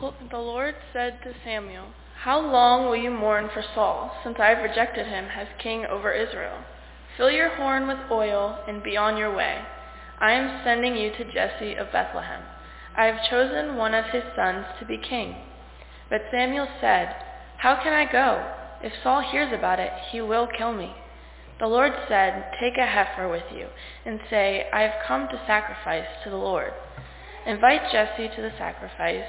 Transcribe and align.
The 0.00 0.38
Lord 0.38 0.76
said 0.94 1.18
to 1.24 1.34
Samuel, 1.44 1.88
How 2.22 2.40
long 2.40 2.86
will 2.86 2.96
you 2.96 3.10
mourn 3.10 3.50
for 3.52 3.62
Saul, 3.74 4.10
since 4.24 4.38
I 4.40 4.46
have 4.46 4.62
rejected 4.62 5.06
him 5.06 5.26
as 5.26 5.46
king 5.58 5.84
over 5.84 6.10
Israel? 6.10 6.64
Fill 7.18 7.30
your 7.30 7.50
horn 7.56 7.86
with 7.86 8.10
oil 8.10 8.64
and 8.66 8.82
be 8.82 8.96
on 8.96 9.18
your 9.18 9.34
way. 9.34 9.60
I 10.18 10.32
am 10.32 10.64
sending 10.64 10.96
you 10.96 11.10
to 11.10 11.30
Jesse 11.30 11.74
of 11.74 11.92
Bethlehem. 11.92 12.44
I 12.96 13.04
have 13.04 13.28
chosen 13.28 13.76
one 13.76 13.92
of 13.92 14.06
his 14.06 14.22
sons 14.34 14.64
to 14.78 14.86
be 14.86 14.96
king. 14.96 15.36
But 16.08 16.22
Samuel 16.30 16.68
said, 16.80 17.14
How 17.58 17.76
can 17.82 17.92
I 17.92 18.10
go? 18.10 18.54
If 18.82 18.94
Saul 19.02 19.20
hears 19.20 19.52
about 19.52 19.80
it, 19.80 19.92
he 20.10 20.22
will 20.22 20.46
kill 20.46 20.72
me. 20.72 20.94
The 21.58 21.66
Lord 21.66 21.92
said, 22.08 22.52
Take 22.58 22.78
a 22.78 22.86
heifer 22.86 23.28
with 23.28 23.52
you, 23.54 23.66
and 24.06 24.18
say, 24.30 24.66
I 24.72 24.80
have 24.80 25.04
come 25.06 25.28
to 25.28 25.44
sacrifice 25.46 26.08
to 26.24 26.30
the 26.30 26.36
Lord. 26.36 26.72
Invite 27.46 27.92
Jesse 27.92 28.34
to 28.34 28.40
the 28.40 28.52
sacrifice, 28.56 29.28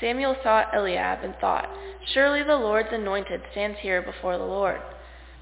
Samuel 0.00 0.36
saw 0.42 0.64
Eliab 0.72 1.22
and 1.22 1.34
thought, 1.40 1.68
Surely 2.14 2.42
the 2.42 2.56
Lord's 2.56 2.88
anointed 2.92 3.42
stands 3.52 3.78
here 3.80 4.00
before 4.00 4.38
the 4.38 4.44
Lord. 4.44 4.80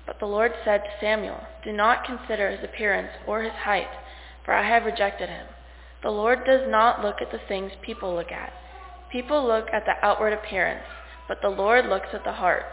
But 0.06 0.19
the 0.19 0.27
Lord 0.27 0.53
said 0.65 0.83
to 0.83 0.91
Samuel, 1.00 1.41
Do 1.65 1.73
not 1.73 2.05
consider 2.05 2.50
his 2.50 2.65
appearance 2.65 3.11
or 3.27 3.42
his 3.42 3.53
height, 3.53 3.91
for 4.45 4.55
I 4.55 4.69
have 4.69 4.84
rejected 4.84 5.28
him. 5.28 5.47
The 6.03 6.11
Lord 6.11 6.45
does 6.45 6.69
not 6.69 7.03
look 7.03 7.17
at 7.20 7.31
the 7.31 7.41
things 7.47 7.73
people 7.83 8.15
look 8.15 8.33
at. 8.33 8.53
People 9.11 9.47
look 9.47 9.69
at 9.73 9.84
the 9.84 9.95
outward 10.03 10.33
appearance, 10.33 10.84
but 11.28 11.41
the 11.43 11.48
Lord 11.48 11.87
looks 11.87 12.09
at 12.12 12.25
the 12.25 12.33
heart. 12.33 12.65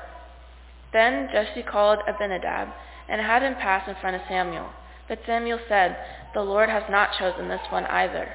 Then 0.94 1.30
Jesse 1.32 1.64
called 1.64 2.00
Abinadab 2.08 2.70
and 3.08 3.22
had 3.22 3.44
him 3.44 3.56
pass 3.56 3.88
in 3.88 3.96
front 3.96 4.16
of 4.16 4.22
Samuel. 4.28 4.70
But 5.08 5.20
Samuel 5.26 5.60
said, 5.68 5.98
The 6.34 6.42
Lord 6.42 6.70
has 6.70 6.84
not 6.90 7.18
chosen 7.20 7.48
this 7.48 7.62
one 7.70 7.86
either. 7.86 8.34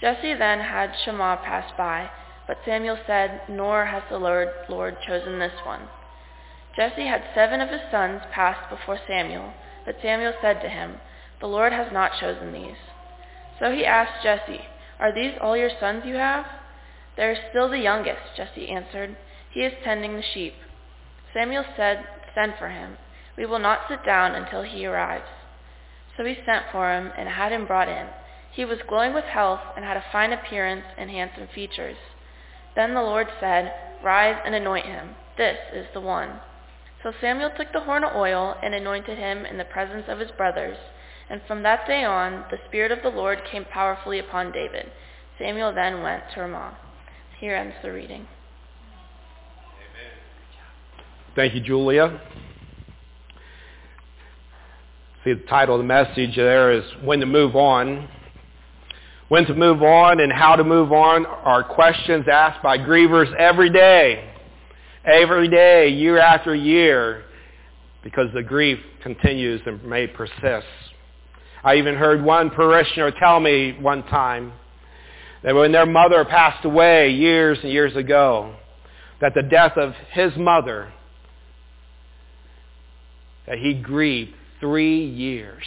Jesse 0.00 0.34
then 0.34 0.60
had 0.60 0.92
Shammah 1.04 1.40
pass 1.44 1.70
by, 1.78 2.10
but 2.46 2.58
Samuel 2.64 2.98
said, 3.06 3.42
Nor 3.48 3.86
has 3.86 4.02
the 4.10 4.18
Lord, 4.18 4.48
Lord 4.68 4.96
chosen 5.06 5.38
this 5.38 5.58
one. 5.64 5.88
Jesse 6.76 7.06
had 7.06 7.24
seven 7.34 7.60
of 7.60 7.70
his 7.70 7.80
sons 7.90 8.20
pass 8.32 8.56
before 8.68 8.98
Samuel, 9.06 9.52
but 9.86 9.96
Samuel 10.02 10.34
said 10.42 10.60
to 10.60 10.68
him, 10.68 10.96
The 11.40 11.46
Lord 11.46 11.72
has 11.72 11.92
not 11.92 12.18
chosen 12.20 12.52
these. 12.52 12.76
So 13.60 13.70
he 13.70 13.86
asked 13.86 14.22
Jesse, 14.22 14.60
Are 14.98 15.14
these 15.14 15.34
all 15.40 15.56
your 15.56 15.70
sons 15.80 16.02
you 16.04 16.16
have? 16.16 16.46
There 17.16 17.30
is 17.30 17.38
still 17.50 17.68
the 17.70 17.78
youngest, 17.78 18.36
Jesse 18.36 18.68
answered. 18.68 19.16
He 19.50 19.60
is 19.60 19.72
tending 19.84 20.16
the 20.16 20.22
sheep. 20.22 20.54
Samuel 21.32 21.64
said, 21.76 22.04
Send 22.34 22.54
for 22.58 22.68
him. 22.68 22.96
We 23.36 23.46
will 23.46 23.60
not 23.60 23.88
sit 23.88 24.04
down 24.04 24.34
until 24.34 24.62
he 24.62 24.86
arrives. 24.86 25.28
So 26.16 26.24
he 26.24 26.36
sent 26.44 26.64
for 26.72 26.92
him 26.92 27.12
and 27.16 27.28
had 27.28 27.52
him 27.52 27.66
brought 27.66 27.88
in. 27.88 28.08
He 28.52 28.64
was 28.64 28.78
glowing 28.88 29.14
with 29.14 29.24
health 29.24 29.60
and 29.76 29.84
had 29.84 29.96
a 29.96 30.04
fine 30.12 30.32
appearance 30.32 30.84
and 30.96 31.10
handsome 31.10 31.48
features. 31.54 31.96
Then 32.76 32.94
the 32.94 33.02
Lord 33.02 33.28
said, 33.40 33.72
Rise 34.02 34.40
and 34.44 34.54
anoint 34.54 34.86
him. 34.86 35.10
This 35.36 35.56
is 35.72 35.86
the 35.94 36.00
one. 36.00 36.40
So 37.02 37.12
Samuel 37.20 37.50
took 37.56 37.72
the 37.72 37.80
horn 37.80 38.04
of 38.04 38.16
oil 38.16 38.56
and 38.62 38.74
anointed 38.74 39.18
him 39.18 39.44
in 39.44 39.58
the 39.58 39.64
presence 39.64 40.04
of 40.08 40.18
his 40.18 40.30
brothers. 40.32 40.76
And 41.28 41.40
from 41.46 41.62
that 41.62 41.86
day 41.86 42.04
on, 42.04 42.44
the 42.50 42.58
Spirit 42.68 42.92
of 42.92 43.02
the 43.02 43.08
Lord 43.16 43.40
came 43.50 43.64
powerfully 43.64 44.18
upon 44.18 44.52
David. 44.52 44.90
Samuel 45.38 45.74
then 45.74 46.02
went 46.02 46.22
to 46.34 46.40
Ramah. 46.40 46.76
Here 47.40 47.56
ends 47.56 47.74
the 47.82 47.92
reading. 47.92 48.26
Amen. 49.70 50.12
Thank 51.34 51.54
you, 51.54 51.60
Julia. 51.60 52.20
See, 55.24 55.32
the 55.32 55.46
title 55.48 55.74
of 55.76 55.80
the 55.80 55.86
message 55.86 56.36
there 56.36 56.72
is 56.72 56.84
When 57.02 57.20
to 57.20 57.26
Move 57.26 57.56
On. 57.56 58.08
When 59.34 59.46
to 59.46 59.54
move 59.56 59.82
on 59.82 60.20
and 60.20 60.32
how 60.32 60.54
to 60.54 60.62
move 60.62 60.92
on 60.92 61.26
are 61.26 61.64
questions 61.64 62.26
asked 62.30 62.62
by 62.62 62.78
grievers 62.78 63.34
every 63.34 63.68
day. 63.68 64.30
Every 65.04 65.48
day, 65.48 65.88
year 65.88 66.20
after 66.20 66.54
year, 66.54 67.24
because 68.04 68.28
the 68.32 68.44
grief 68.44 68.78
continues 69.02 69.60
and 69.66 69.82
may 69.82 70.06
persist. 70.06 70.68
I 71.64 71.74
even 71.74 71.96
heard 71.96 72.22
one 72.22 72.50
parishioner 72.50 73.10
tell 73.10 73.40
me 73.40 73.72
one 73.72 74.04
time 74.04 74.52
that 75.42 75.52
when 75.52 75.72
their 75.72 75.84
mother 75.84 76.24
passed 76.24 76.64
away 76.64 77.10
years 77.10 77.58
and 77.60 77.72
years 77.72 77.96
ago, 77.96 78.54
that 79.20 79.34
the 79.34 79.42
death 79.42 79.76
of 79.76 79.94
his 80.12 80.30
mother 80.36 80.92
that 83.48 83.58
he 83.58 83.74
grieved 83.74 84.32
three 84.60 85.04
years. 85.04 85.64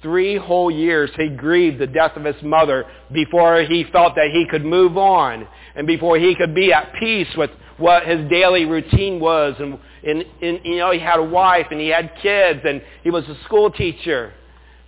Three 0.00 0.36
whole 0.36 0.70
years 0.70 1.10
he 1.16 1.28
grieved 1.28 1.80
the 1.80 1.86
death 1.86 2.16
of 2.16 2.24
his 2.24 2.40
mother 2.42 2.86
before 3.12 3.62
he 3.62 3.84
felt 3.90 4.14
that 4.14 4.30
he 4.32 4.46
could 4.48 4.64
move 4.64 4.96
on 4.96 5.46
and 5.74 5.86
before 5.86 6.18
he 6.18 6.36
could 6.36 6.54
be 6.54 6.72
at 6.72 6.92
peace 7.00 7.28
with 7.36 7.50
what 7.78 8.06
his 8.06 8.28
daily 8.30 8.64
routine 8.64 9.18
was. 9.18 9.56
And, 9.58 9.78
and, 10.06 10.24
and 10.40 10.60
you 10.64 10.76
know, 10.76 10.92
he 10.92 11.00
had 11.00 11.18
a 11.18 11.24
wife 11.24 11.66
and 11.70 11.80
he 11.80 11.88
had 11.88 12.12
kids 12.22 12.60
and 12.64 12.80
he 13.02 13.10
was 13.10 13.24
a 13.28 13.36
school 13.44 13.70
teacher. 13.70 14.32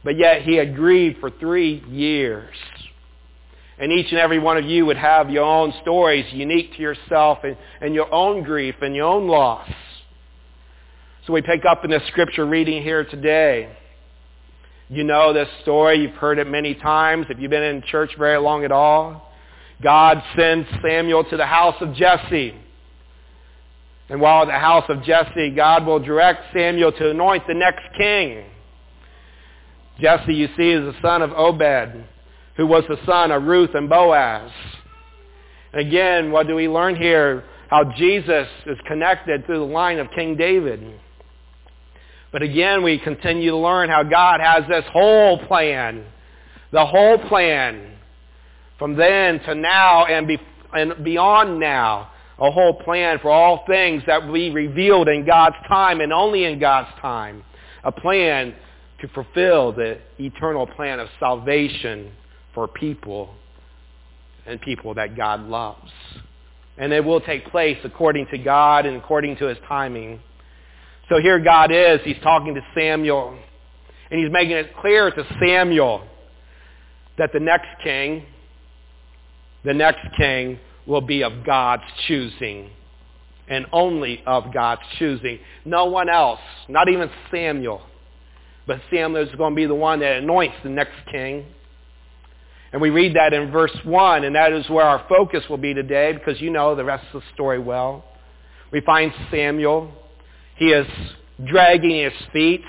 But 0.05 0.17
yet 0.17 0.43
he 0.43 0.55
had 0.55 0.77
grieved 0.77 1.19
for 1.19 1.31
three 1.31 1.83
years. 1.89 2.55
And 3.81 3.91
each 3.93 4.11
and 4.11 4.21
every 4.21 4.39
one 4.39 4.59
of 4.59 4.65
you 4.65 4.87
would 4.87 4.97
have 4.97 5.31
your 5.31 5.45
own 5.45 5.73
stories 5.83 6.27
unique 6.33 6.75
to 6.75 6.83
yourself 6.83 7.39
and, 7.43 7.57
and 7.81 7.95
your 7.95 8.13
own 8.13 8.45
grief 8.45 8.77
and 8.81 8.95
your 8.95 9.07
own 9.07 9.27
loss. 9.27 9.69
So 11.27 11.33
we 11.33 11.43
pick 11.43 11.65
up 11.65 11.85
in 11.85 11.91
the 11.91 12.01
scripture 12.09 12.47
reading 12.47 12.83
here 12.83 13.05
today. 13.05 13.77
You 14.93 15.05
know 15.05 15.33
this 15.33 15.49
story. 15.63 16.03
You've 16.03 16.17
heard 16.17 16.41
it 16.41 16.49
many 16.49 16.75
times. 16.75 17.27
If 17.31 17.39
you've 17.39 17.51
been 17.51 17.63
in 17.63 17.81
church 17.83 18.11
very 18.19 18.39
long 18.39 18.65
at 18.65 18.73
all, 18.73 19.33
God 19.81 20.21
sends 20.37 20.69
Samuel 20.83 21.23
to 21.25 21.37
the 21.37 21.47
house 21.47 21.77
of 21.81 21.95
Jesse. 21.95 22.57
And 24.09 24.21
while 24.21 24.43
at 24.43 24.47
the 24.47 24.59
house 24.59 24.85
of 24.89 25.05
Jesse, 25.05 25.51
God 25.51 25.87
will 25.87 26.01
direct 26.01 26.53
Samuel 26.53 26.91
to 26.91 27.11
anoint 27.11 27.47
the 27.47 27.55
next 27.55 27.85
king. 27.97 28.45
Jesse, 30.01 30.35
you 30.35 30.49
see, 30.57 30.71
is 30.71 30.93
the 30.93 31.01
son 31.01 31.23
of 31.23 31.31
Obed, 31.33 32.05
who 32.57 32.67
was 32.67 32.83
the 32.89 32.99
son 33.07 33.31
of 33.31 33.45
Ruth 33.45 33.71
and 33.75 33.89
Boaz. 33.89 34.51
And 35.73 35.87
again, 35.87 36.33
what 36.33 36.49
do 36.49 36.57
we 36.57 36.69
learn 36.69 36.97
here? 36.97 37.45
How 37.69 37.85
Jesus 37.97 38.49
is 38.67 38.79
connected 38.89 39.47
through 39.47 39.61
the 39.61 39.73
line 39.73 40.01
of 40.01 40.09
King 40.17 40.37
David. 40.37 40.99
But 42.33 42.43
again, 42.43 42.83
we 42.83 42.99
continue 42.99 43.51
to 43.51 43.57
learn 43.57 43.89
how 43.89 44.03
God 44.03 44.41
has 44.41 44.65
this 44.69 44.85
whole 44.93 45.39
plan, 45.47 46.05
the 46.73 46.87
whole 46.87 47.19
plan 47.19 47.97
from 48.79 48.97
then 48.97 49.41
to 49.41 49.55
now 49.55 50.07
and, 50.07 50.27
be, 50.27 50.39
and 50.73 51.05
beyond 51.05 51.59
now, 51.61 52.11
a 52.39 52.51
whole 52.51 52.75
plan 52.83 53.19
for 53.21 53.31
all 53.31 53.65
things 53.67 54.03
that 54.07 54.25
will 54.25 54.33
be 54.33 54.51
revealed 54.51 55.09
in 55.09 55.27
God's 55.27 55.57
time 55.69 56.01
and 56.01 56.13
only 56.13 56.45
in 56.45 56.59
God's 56.59 56.89
time. 57.01 57.45
A 57.85 57.93
plan 57.93 58.55
to 59.01 59.09
fulfill 59.09 59.73
the 59.73 59.99
eternal 60.19 60.67
plan 60.67 61.01
of 61.01 61.09
salvation 61.19 62.13
for 62.55 62.69
people 62.69 63.35
and 64.47 64.61
people 64.61 64.95
that 64.95 65.17
God 65.17 65.43
loves. 65.43 65.91
And 66.79 66.93
it 66.93 67.05
will 67.05 67.21
take 67.21 67.47
place 67.51 67.79
according 67.85 68.27
to 68.31 68.39
God 68.39 68.87
and 68.87 68.97
according 68.97 69.37
to 69.37 69.47
his 69.47 69.59
timing. 69.69 70.21
So 71.11 71.21
here 71.21 71.41
God 71.41 71.73
is. 71.73 72.01
He's 72.05 72.23
talking 72.23 72.55
to 72.55 72.61
Samuel. 72.75 73.37
And 74.11 74.21
he's 74.21 74.31
making 74.31 74.57
it 74.57 74.77
clear 74.77 75.11
to 75.11 75.27
Samuel 75.41 76.05
that 77.19 77.33
the 77.33 77.41
next 77.41 77.69
king, 77.83 78.25
the 79.65 79.75
next 79.75 80.07
king 80.17 80.59
will 80.87 81.01
be 81.01 81.23
of 81.23 81.45
God's 81.45 81.83
choosing 82.07 82.71
and 83.49 83.67
only 83.73 84.23
of 84.25 84.55
God's 84.55 84.83
choosing. 84.99 85.41
No 85.65 85.87
one 85.87 86.09
else, 86.09 86.41
not 86.69 86.89
even 86.89 87.11
Samuel. 87.33 87.83
But 88.69 88.81
Samuel 88.93 89.27
is 89.27 89.35
going 89.35 89.53
to 89.53 89.57
be 89.57 89.67
the 89.67 89.75
one 89.75 89.99
that 90.01 90.19
anoints 90.19 90.57
the 90.63 90.71
next 90.71 90.95
king. 91.11 91.45
And 92.73 92.81
we 92.81 92.91
read 92.91 93.17
that 93.17 93.33
in 93.33 93.51
verse 93.51 93.77
1, 93.83 94.23
and 94.23 94.37
that 94.37 94.53
is 94.53 94.69
where 94.71 94.85
our 94.85 95.05
focus 95.09 95.43
will 95.51 95.59
be 95.59 95.75
today 95.75 96.13
because 96.13 96.41
you 96.41 96.51
know 96.51 96.77
the 96.77 96.85
rest 96.85 97.05
of 97.13 97.23
the 97.23 97.27
story 97.35 97.59
well. 97.59 98.05
We 98.71 98.81
find 98.83 99.13
Samuel 99.33 99.93
he 100.61 100.67
is 100.67 100.87
dragging 101.47 102.05
his 102.05 102.13
feet. 102.35 102.65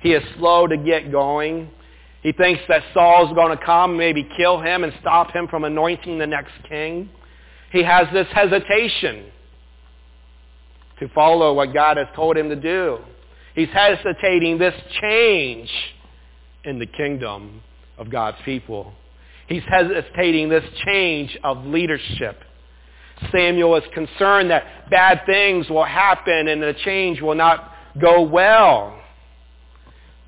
He 0.00 0.12
is 0.12 0.22
slow 0.38 0.68
to 0.68 0.76
get 0.76 1.10
going. 1.10 1.68
He 2.22 2.30
thinks 2.30 2.62
that 2.68 2.84
Saul 2.94 3.28
is 3.28 3.34
going 3.34 3.56
to 3.56 3.62
come, 3.62 3.96
maybe 3.96 4.26
kill 4.36 4.60
him 4.60 4.84
and 4.84 4.92
stop 5.00 5.32
him 5.32 5.48
from 5.48 5.64
anointing 5.64 6.18
the 6.18 6.26
next 6.26 6.52
king. 6.68 7.10
He 7.72 7.82
has 7.82 8.06
this 8.12 8.28
hesitation 8.32 9.24
to 11.00 11.08
follow 11.08 11.52
what 11.52 11.74
God 11.74 11.96
has 11.96 12.06
told 12.14 12.36
him 12.36 12.48
to 12.48 12.56
do. 12.56 12.98
He's 13.56 13.70
hesitating 13.70 14.58
this 14.58 14.74
change 15.02 15.68
in 16.64 16.78
the 16.78 16.86
kingdom 16.86 17.60
of 17.98 18.08
God's 18.08 18.38
people. 18.44 18.92
He's 19.48 19.64
hesitating 19.68 20.48
this 20.48 20.64
change 20.86 21.36
of 21.42 21.64
leadership. 21.64 22.40
Samuel 23.32 23.76
is 23.76 23.84
concerned 23.92 24.50
that 24.50 24.90
bad 24.90 25.22
things 25.26 25.68
will 25.68 25.84
happen 25.84 26.48
and 26.48 26.62
the 26.62 26.74
change 26.84 27.20
will 27.20 27.34
not 27.34 27.72
go 28.00 28.22
well. 28.22 29.00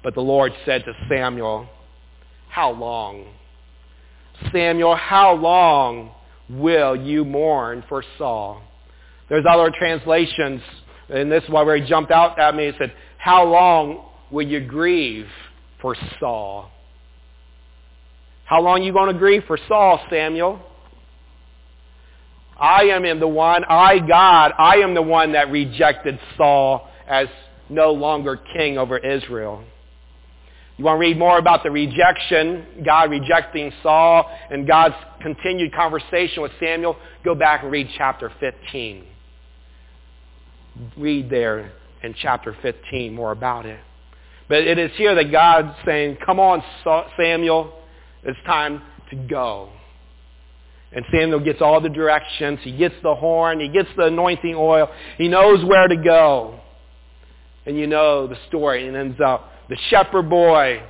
But 0.03 0.15
the 0.15 0.21
Lord 0.21 0.53
said 0.65 0.85
to 0.85 0.93
Samuel, 1.09 1.69
how 2.49 2.73
long? 2.73 3.27
Samuel, 4.53 4.97
how 4.97 5.35
long 5.35 6.11
will 6.50 6.97
you 6.97 7.25
mourn 7.25 7.85
for 7.89 8.05
Saul? 8.19 8.62
There's 9.29 9.44
other 9.49 9.71
translations, 9.79 10.61
and 11.09 11.31
this 11.31 11.43
is 11.44 11.50
why 11.50 11.79
he 11.79 11.87
jumped 11.87 12.11
out 12.11 12.39
at 12.39 12.55
me 12.55 12.71
He 12.71 12.79
said, 12.79 12.93
how 13.17 13.44
long 13.44 14.05
will 14.31 14.47
you 14.47 14.61
grieve 14.61 15.29
for 15.81 15.97
Saul? 16.19 16.71
How 18.44 18.61
long 18.61 18.83
you 18.83 18.93
going 18.93 19.12
to 19.12 19.19
grieve 19.19 19.44
for 19.47 19.59
Saul, 19.69 20.00
Samuel? 20.11 20.61
I 22.58 22.84
am 22.84 23.20
the 23.20 23.28
one, 23.28 23.64
I, 23.64 23.99
God, 23.99 24.52
I 24.58 24.76
am 24.76 24.94
the 24.94 25.02
one 25.02 25.32
that 25.32 25.50
rejected 25.50 26.19
Saul 26.37 26.88
as 27.08 27.26
no 27.69 27.93
longer 27.93 28.38
king 28.54 28.78
over 28.78 28.99
Israel. 28.99 29.64
You 30.76 30.84
want 30.84 30.96
to 30.96 31.00
read 31.00 31.19
more 31.19 31.38
about 31.38 31.62
the 31.62 31.70
rejection, 31.70 32.82
God 32.84 33.10
rejecting 33.10 33.72
Saul, 33.82 34.31
and 34.50 34.66
God's 34.66 34.94
continued 35.20 35.75
conversation 35.75 36.43
with 36.43 36.52
Samuel? 36.58 36.96
Go 37.25 37.34
back 37.34 37.62
and 37.62 37.70
read 37.70 37.88
chapter 37.96 38.32
15. 38.40 39.05
Read 40.96 41.31
there 41.31 41.72
in 42.02 42.14
chapter 42.20 42.56
15 42.62 43.14
more 43.14 43.32
about 43.32 43.66
it. 43.66 43.78
But 44.48 44.64
it 44.64 44.78
is 44.78 44.90
here 44.96 45.14
that 45.14 45.31
God's 45.31 45.75
saying, 45.84 46.19
come 46.25 46.40
on, 46.40 46.62
Samuel, 47.16 47.72
it's 48.25 48.38
time 48.46 48.82
to 49.10 49.16
go. 49.16 49.70
And 50.94 51.05
Samuel 51.11 51.41
gets 51.41 51.62
all 51.62 51.81
the 51.81 51.89
directions. 51.89 52.59
He 52.62 52.77
gets 52.77 52.94
the 53.03 53.15
horn. 53.15 53.61
He 53.61 53.69
gets 53.69 53.89
the 53.97 54.06
anointing 54.06 54.55
oil. 54.55 54.91
He 55.17 55.29
knows 55.29 55.65
where 55.65 55.89
to 55.89 55.97
go. 55.97 56.61
And 57.65 57.79
you 57.79 57.87
know 57.87 58.27
the 58.27 58.37
story. 58.49 58.87
And 58.87 58.97
ends 58.97 59.21
up 59.25 59.50
the 59.69 59.77
shepherd 59.89 60.29
boy. 60.29 60.83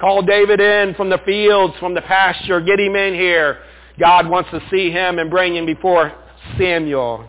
Call 0.00 0.22
David 0.22 0.60
in 0.60 0.94
from 0.94 1.10
the 1.10 1.18
fields, 1.26 1.74
from 1.78 1.94
the 1.94 2.02
pasture. 2.02 2.60
Get 2.60 2.80
him 2.80 2.96
in 2.96 3.14
here. 3.14 3.58
God 3.98 4.28
wants 4.28 4.50
to 4.50 4.60
see 4.70 4.90
him 4.90 5.18
and 5.18 5.30
bring 5.30 5.54
him 5.54 5.66
before 5.66 6.12
Samuel 6.58 7.28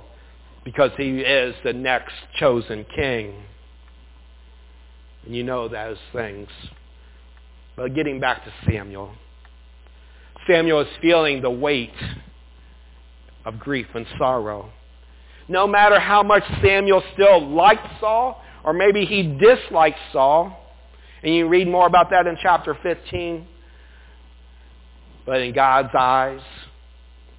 because 0.63 0.91
he 0.97 1.19
is 1.19 1.53
the 1.63 1.73
next 1.73 2.13
chosen 2.39 2.85
king. 2.95 3.35
And 5.25 5.35
you 5.35 5.43
know 5.43 5.67
those 5.67 5.97
things. 6.11 6.49
But 7.75 7.93
getting 7.93 8.19
back 8.19 8.45
to 8.45 8.53
Samuel. 8.65 9.13
Samuel 10.47 10.81
is 10.81 10.87
feeling 11.01 11.41
the 11.41 11.49
weight 11.49 11.93
of 13.45 13.59
grief 13.59 13.87
and 13.93 14.05
sorrow. 14.17 14.69
No 15.47 15.67
matter 15.67 15.99
how 15.99 16.23
much 16.23 16.43
Samuel 16.63 17.03
still 17.13 17.47
liked 17.47 17.87
Saul, 17.99 18.41
or 18.63 18.73
maybe 18.73 19.05
he 19.05 19.37
disliked 19.37 19.99
Saul, 20.11 20.57
and 21.23 21.33
you 21.33 21.47
read 21.47 21.67
more 21.67 21.87
about 21.87 22.09
that 22.11 22.27
in 22.27 22.37
chapter 22.41 22.77
15. 22.81 23.47
But 25.25 25.41
in 25.41 25.53
God's 25.53 25.93
eyes, 25.97 26.41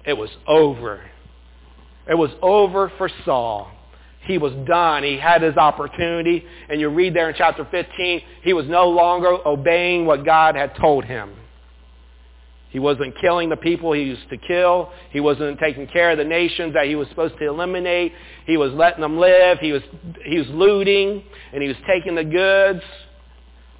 it 0.05 0.13
was 0.13 0.29
over. 0.45 1.01
It 2.09 2.15
was 2.15 2.31
over 2.41 2.91
for 2.97 3.09
Saul. 3.25 3.71
He 4.25 4.37
was 4.37 4.53
done. 4.67 5.03
He 5.03 5.17
had 5.17 5.41
his 5.41 5.55
opportunity. 5.55 6.45
And 6.69 6.81
you 6.81 6.89
read 6.89 7.13
there 7.13 7.29
in 7.29 7.35
chapter 7.37 7.65
15, 7.69 8.21
he 8.43 8.53
was 8.53 8.65
no 8.67 8.89
longer 8.89 9.37
obeying 9.45 10.05
what 10.05 10.25
God 10.25 10.55
had 10.55 10.75
told 10.75 11.05
him. 11.05 11.33
He 12.69 12.79
wasn't 12.79 13.15
killing 13.19 13.49
the 13.49 13.55
people 13.55 13.93
he 13.93 14.03
used 14.03 14.29
to 14.29 14.37
kill. 14.37 14.91
He 15.11 15.19
wasn't 15.19 15.59
taking 15.59 15.87
care 15.87 16.11
of 16.11 16.17
the 16.17 16.25
nations 16.25 16.73
that 16.73 16.85
he 16.87 16.95
was 16.95 17.07
supposed 17.09 17.37
to 17.39 17.45
eliminate. 17.45 18.13
He 18.45 18.57
was 18.57 18.71
letting 18.73 19.01
them 19.01 19.17
live. 19.17 19.59
He 19.59 19.71
was, 19.71 19.81
he 20.25 20.37
was 20.37 20.47
looting, 20.49 21.23
and 21.53 21.61
he 21.61 21.67
was 21.67 21.77
taking 21.87 22.15
the 22.15 22.25
goods 22.25 22.83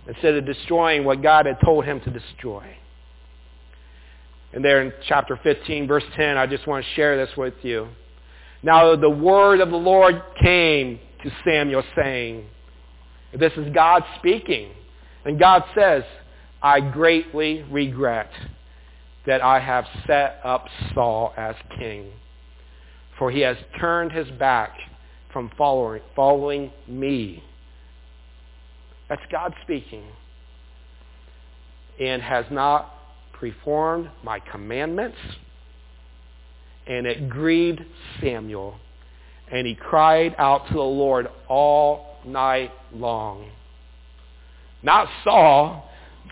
instead 0.08 0.36
of 0.36 0.46
destroying 0.46 1.04
what 1.04 1.22
God 1.22 1.46
had 1.46 1.58
told 1.64 1.84
him 1.86 2.00
to 2.02 2.10
destroy. 2.10 2.78
And 4.54 4.64
there 4.64 4.82
in 4.82 4.94
chapter 5.08 5.38
15, 5.44 5.88
verse 5.88 6.06
10, 6.16 6.38
I 6.38 6.48
just 6.48 6.66
want 6.66 6.86
to 6.86 6.92
share 6.94 7.18
this 7.18 7.36
with 7.36 7.56
you. 7.64 7.90
Now 8.64 8.96
the 8.96 9.10
word 9.10 9.60
of 9.60 9.70
the 9.70 9.78
Lord 9.78 10.22
came 10.42 11.00
to 11.24 11.32
Samuel 11.46 11.84
saying, 11.96 12.46
this 13.38 13.52
is 13.58 13.74
God 13.74 14.04
speaking. 14.18 14.72
And 15.26 15.38
God 15.38 15.64
says, 15.76 16.04
I 16.62 16.80
greatly 16.80 17.64
regret 17.70 18.32
that 19.28 19.44
I 19.44 19.60
have 19.60 19.86
set 20.08 20.40
up 20.44 20.68
Saul 20.94 21.34
as 21.38 21.56
king, 21.78 22.12
for 23.20 23.30
he 23.30 23.42
has 23.42 23.58
turned 23.80 24.12
his 24.12 24.28
back 24.40 24.76
from 25.32 25.52
following, 25.58 26.02
following 26.16 26.72
me 26.88 27.44
that's 29.10 29.22
God 29.32 29.54
speaking. 29.64 30.04
And 32.00 32.22
has 32.22 32.46
not 32.52 32.94
performed 33.34 34.10
my 34.24 34.40
commandments. 34.40 35.18
And 36.86 37.08
it 37.08 37.30
grieved 37.30 37.82
Samuel. 38.22 38.76
And 39.52 39.66
he 39.66 39.76
cried 39.76 40.36
out 40.38 40.68
to 40.68 40.74
the 40.74 40.82
Lord 40.82 41.28
all 41.48 42.18
night 42.26 42.72
long. 42.94 43.50
Not 44.84 45.08
Saul. 45.24 45.90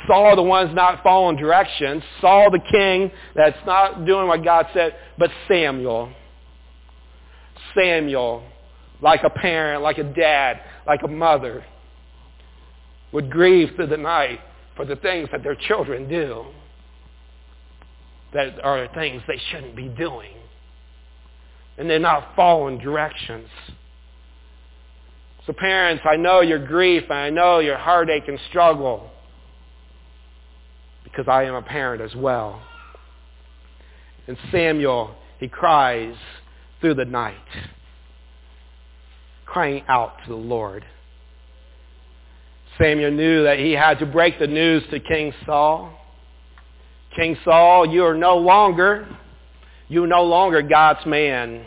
Saul, 0.07 0.35
the 0.35 0.43
one's 0.43 0.75
not 0.75 1.01
following 1.03 1.37
directions. 1.37 2.03
Saul, 2.21 2.51
the 2.51 2.59
king, 2.71 3.11
that's 3.35 3.57
not 3.65 4.05
doing 4.05 4.27
what 4.27 4.43
God 4.43 4.67
said. 4.73 4.95
But 5.17 5.31
Samuel. 5.47 6.11
Samuel, 7.75 8.43
like 9.01 9.23
a 9.23 9.29
parent, 9.29 9.81
like 9.81 9.97
a 9.97 10.03
dad, 10.03 10.61
like 10.85 11.01
a 11.03 11.07
mother 11.07 11.65
would 13.11 13.29
grieve 13.31 13.71
through 13.75 13.87
the 13.87 13.97
night 13.97 14.39
for 14.75 14.85
the 14.85 14.95
things 14.97 15.29
that 15.31 15.43
their 15.43 15.55
children 15.55 16.07
do 16.07 16.45
that 18.33 18.63
are 18.63 18.87
things 18.93 19.21
they 19.27 19.41
shouldn't 19.51 19.75
be 19.75 19.87
doing. 19.87 20.33
And 21.77 21.89
they're 21.89 21.99
not 21.99 22.35
following 22.35 22.77
directions. 22.77 23.47
So 25.47 25.53
parents, 25.53 26.03
I 26.09 26.17
know 26.17 26.41
your 26.41 26.65
grief 26.65 27.03
and 27.09 27.17
I 27.17 27.29
know 27.29 27.59
your 27.59 27.77
heartache 27.77 28.27
and 28.27 28.39
struggle 28.49 29.11
because 31.15 31.29
I 31.29 31.43
am 31.43 31.55
a 31.55 31.61
parent 31.61 32.01
as 32.01 32.13
well. 32.15 32.61
And 34.27 34.37
Samuel, 34.51 35.15
he 35.39 35.47
cries 35.47 36.15
through 36.81 36.95
the 36.95 37.05
night, 37.05 37.35
crying 39.45 39.83
out 39.87 40.17
to 40.23 40.29
the 40.29 40.35
Lord. 40.35 40.83
Samuel 42.77 43.11
knew 43.11 43.43
that 43.43 43.59
he 43.59 43.71
had 43.71 43.99
to 43.99 44.05
break 44.05 44.39
the 44.39 44.47
news 44.47 44.83
to 44.91 44.99
King 44.99 45.33
Saul. 45.45 45.97
King 47.15 47.37
Saul, 47.45 47.85
you 47.85 48.03
are 48.03 48.17
no 48.17 48.37
longer, 48.37 49.07
you 49.87 50.03
are 50.03 50.07
no 50.07 50.23
longer 50.23 50.61
God's 50.61 51.05
man. 51.05 51.65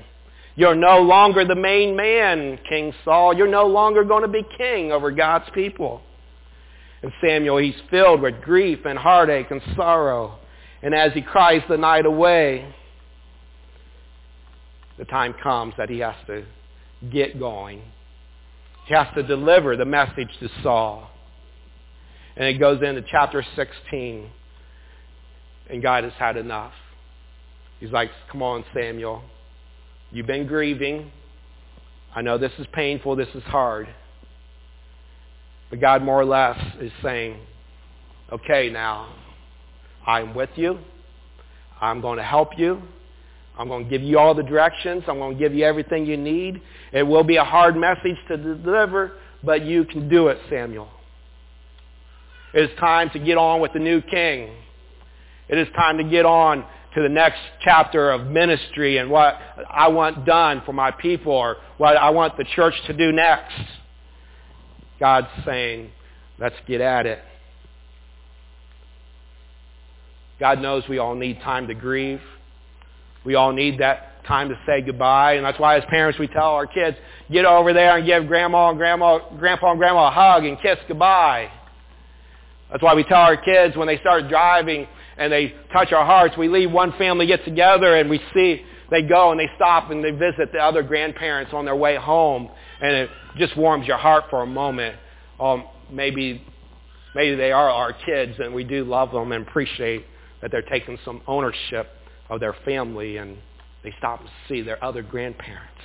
You're 0.57 0.75
no 0.75 0.99
longer 0.99 1.47
the 1.47 1.55
main 1.55 1.97
man, 1.97 2.59
King 2.69 2.93
Saul. 3.05 3.35
You're 3.35 3.47
no 3.47 3.67
longer 3.67 4.02
going 4.02 4.23
to 4.23 4.28
be 4.28 4.43
king 4.59 4.90
over 4.90 5.12
God's 5.12 5.49
people. 5.55 6.02
And 7.02 7.12
Samuel, 7.21 7.59
he's 7.59 7.76
filled 7.90 8.23
with 8.23 8.40
grief 8.43 8.81
and 8.85 8.99
heartache 8.99 9.50
and 9.50 9.62
sorrow. 9.76 10.38
And 10.83 10.95
as 10.95 11.12
he 11.12 11.23
cries 11.23 11.62
the 11.69 11.76
night 11.76 12.07
away, 12.07 12.75
the 14.99 15.05
time 15.05 15.35
comes 15.43 15.75
that 15.78 15.88
he 15.88 16.00
has 16.00 16.17
to 16.26 16.45
get 17.11 17.38
going 17.38 17.83
he 18.88 18.95
has 18.95 19.07
to 19.14 19.23
deliver 19.23 19.76
the 19.76 19.85
message 19.85 20.31
to 20.40 20.49
Saul. 20.62 21.11
And 22.37 22.47
it 22.47 22.59
goes 22.59 22.83
into 22.83 23.02
chapter 23.02 23.45
16. 23.55 24.31
And 25.69 25.83
God 25.83 26.05
has 26.05 26.14
had 26.19 26.38
enough. 26.38 26.73
He's 27.81 27.93
like, 27.93 28.11
come 28.33 28.43
on, 28.43 28.64
Samuel. 28.73 29.23
You've 30.11 30.26
been 30.26 30.47
grieving. 30.47 31.12
I 32.17 32.23
know 32.23 32.38
this 32.38 32.52
is 32.59 32.67
painful. 32.73 33.14
This 33.14 33.28
is 33.35 33.43
hard. 33.43 33.88
But 35.70 35.80
God 35.80 36.02
more 36.02 36.20
or 36.20 36.25
less 36.25 36.58
is 36.80 36.92
saying, 37.02 37.38
okay, 38.32 38.70
now, 38.70 39.14
I'm 40.06 40.34
with 40.34 40.50
you. 40.56 40.78
I'm 41.80 42.00
going 42.00 42.16
to 42.18 42.25
help 42.25 42.58
you. 42.58 42.82
I'm 43.58 43.68
going 43.68 43.84
to 43.84 43.90
give 43.90 44.02
you 44.02 44.18
all 44.18 44.34
the 44.34 44.42
directions. 44.42 45.04
I'm 45.08 45.18
going 45.18 45.37
to 45.37 45.38
give 45.38 45.54
you 45.54 45.64
everything 45.64 46.06
you 46.06 46.16
need. 46.16 46.62
It 46.92 47.02
will 47.02 47.25
be 47.25 47.37
a 47.37 47.44
hard 47.44 47.76
message 47.76 48.16
to 48.28 48.37
deliver, 48.37 49.12
but 49.42 49.64
you 49.64 49.84
can 49.84 50.08
do 50.08 50.28
it, 50.28 50.38
Samuel. 50.48 50.88
It 52.54 52.70
is 52.70 52.78
time 52.78 53.10
to 53.10 53.18
get 53.18 53.37
on 53.37 53.60
with 53.60 53.72
the 53.72 53.78
new 53.78 54.00
king. 54.00 54.50
It 55.48 55.58
is 55.58 55.68
time 55.76 55.98
to 55.98 56.04
get 56.04 56.25
on 56.25 56.58
to 56.58 56.68
to 56.98 57.02
the 57.02 57.08
next 57.08 57.38
chapter 57.60 58.10
of 58.10 58.26
ministry 58.26 58.98
and 58.98 59.10
what 59.10 59.38
I 59.70 59.88
want 59.88 60.25
done 60.25 60.62
for 60.64 60.72
my 60.72 60.90
people 60.90 61.32
or 61.32 61.58
what 61.76 61.96
I 61.96 62.10
want 62.10 62.37
the 62.37 62.44
church 62.44 62.75
to 62.87 62.92
do 62.92 63.12
next. 63.12 63.54
God's 65.00 65.28
saying, 65.45 65.90
let's 66.38 66.57
get 66.67 66.81
at 66.81 67.07
it. 67.07 67.21
God 70.40 70.61
knows 70.61 70.85
we 70.88 70.99
all 70.99 71.14
need 71.14 71.40
time 71.40 71.67
to 71.69 71.75
grieve. 71.75 72.21
We 73.25 73.35
all 73.35 73.52
need 73.52 73.81
that 73.81 74.25
time 74.25 74.49
to 74.49 74.59
say 74.67 74.81
goodbye. 74.83 75.35
And 75.35 75.45
that's 75.45 75.59
why 75.59 75.76
as 75.76 75.85
parents 75.88 76.19
we 76.19 76.28
tell 76.28 76.50
our 76.50 76.67
kids, 76.67 76.97
get 77.31 77.45
over 77.45 77.73
there 77.73 77.97
and 77.97 78.07
give 78.07 78.26
grandma 78.28 78.71
and 78.71 78.78
grandma, 78.78 79.19
grandpa 79.37 79.71
and 79.71 79.78
grandma 79.78 80.09
a 80.09 80.11
hug 80.11 80.45
and 80.45 80.61
kiss 80.61 80.78
goodbye. 80.87 81.50
That's 82.71 82.83
why 82.83 82.95
we 82.95 83.05
tell 83.05 83.21
our 83.21 83.37
kids 83.37 83.76
when 83.76 83.88
they 83.88 83.99
start 83.99 84.28
driving 84.28 84.87
and 85.17 85.33
they 85.33 85.55
touch 85.73 85.93
our 85.93 86.05
hearts, 86.05 86.37
we 86.37 86.49
leave 86.49 86.71
one 86.71 86.93
family 86.93 87.26
get 87.26 87.45
together 87.45 87.97
and 87.97 88.09
we 88.09 88.21
see 88.33 88.62
they 88.90 89.02
go 89.02 89.33
and 89.33 89.40
they 89.40 89.49
stop 89.57 89.90
and 89.90 90.05
they 90.05 90.12
visit 90.12 90.52
the 90.52 90.59
other 90.59 90.83
grandparents 90.83 91.52
on 91.52 91.64
their 91.64 91.76
way 91.76 91.97
home 91.97 92.49
and 92.80 92.94
it 92.94 93.11
just 93.37 93.56
warms 93.56 93.87
your 93.87 93.97
heart 93.97 94.25
for 94.30 94.42
a 94.42 94.47
moment. 94.47 94.97
Um, 95.40 95.64
maybe, 95.90 96.44
maybe 97.14 97.37
they 97.37 97.52
are 97.52 97.70
our 97.70 97.92
kids 97.92 98.35
and 98.38 98.54
we 98.54 98.64
do 98.64 98.85
love 98.85 99.12
them 99.12 99.32
and 99.32 99.47
appreciate 99.47 100.04
that 100.40 100.50
they're 100.50 100.62
taking 100.62 100.99
some 101.04 101.23
ownership 101.26 101.88
of 102.30 102.40
their 102.40 102.54
family 102.64 103.16
and 103.16 103.38
they 103.82 103.92
stop 103.99 104.23
to 104.23 104.30
see 104.49 104.62
their 104.62 104.82
other 104.85 105.02
grandparents. 105.02 105.80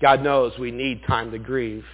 God 0.00 0.22
knows 0.22 0.52
we 0.58 0.70
need 0.70 1.02
time 1.06 1.30
to 1.32 1.38
grieve. 1.38 1.84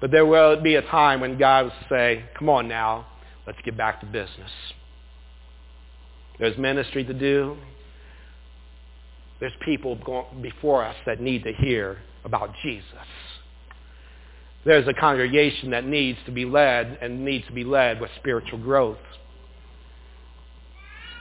But 0.00 0.10
there 0.10 0.26
will 0.26 0.60
be 0.60 0.74
a 0.74 0.82
time 0.82 1.20
when 1.20 1.38
God 1.38 1.66
will 1.66 1.72
say, 1.88 2.24
come 2.36 2.48
on 2.48 2.66
now, 2.66 3.06
let's 3.46 3.58
get 3.64 3.76
back 3.76 4.00
to 4.00 4.06
business. 4.06 4.50
There's 6.40 6.58
ministry 6.58 7.04
to 7.04 7.14
do. 7.14 7.56
There's 9.42 9.52
people 9.64 9.98
before 10.40 10.84
us 10.84 10.94
that 11.04 11.20
need 11.20 11.42
to 11.42 11.52
hear 11.52 11.98
about 12.24 12.54
Jesus. 12.62 12.84
There's 14.64 14.86
a 14.86 14.94
congregation 14.94 15.70
that 15.70 15.84
needs 15.84 16.16
to 16.26 16.30
be 16.30 16.44
led 16.44 16.96
and 17.02 17.24
needs 17.24 17.44
to 17.48 17.52
be 17.52 17.64
led 17.64 18.00
with 18.00 18.08
spiritual 18.20 18.60
growth. 18.60 18.98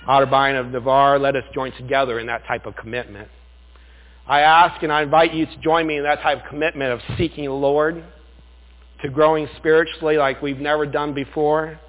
Otterbein 0.07 0.59
of 0.59 0.67
Navarre, 0.67 1.17
let 1.17 1.35
us 1.35 1.43
join 1.55 1.71
together 1.71 2.19
in 2.19 2.27
that 2.27 2.45
type 2.45 2.67
of 2.67 2.75
commitment. 2.75 3.27
I 4.27 4.41
ask 4.41 4.83
and 4.83 4.91
I 4.91 5.01
invite 5.01 5.33
you 5.33 5.47
to 5.47 5.57
join 5.57 5.87
me 5.87 5.97
in 5.97 6.03
that 6.03 6.21
type 6.21 6.43
of 6.43 6.47
commitment 6.47 6.91
of 6.91 6.99
seeking 7.17 7.45
the 7.45 7.51
Lord, 7.51 8.03
to 9.01 9.09
growing 9.09 9.47
spiritually 9.57 10.17
like 10.17 10.43
we've 10.43 10.59
never 10.59 10.85
done 10.85 11.15
before, 11.15 11.79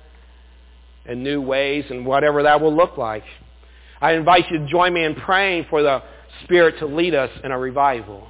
in 1.05 1.23
new 1.23 1.43
ways 1.43 1.85
and 1.91 2.07
whatever 2.07 2.43
that 2.45 2.59
will 2.59 2.75
look 2.75 2.97
like. 2.97 3.25
I 4.01 4.15
invite 4.15 4.51
you 4.51 4.61
to 4.61 4.67
join 4.67 4.95
me 4.95 5.05
in 5.05 5.15
praying 5.15 5.67
for 5.69 5.83
the 5.83 6.03
Spirit 6.45 6.79
to 6.79 6.87
lead 6.87 7.15
us 7.15 7.31
in 7.45 7.51
a 7.51 7.59
revival. 7.59 8.29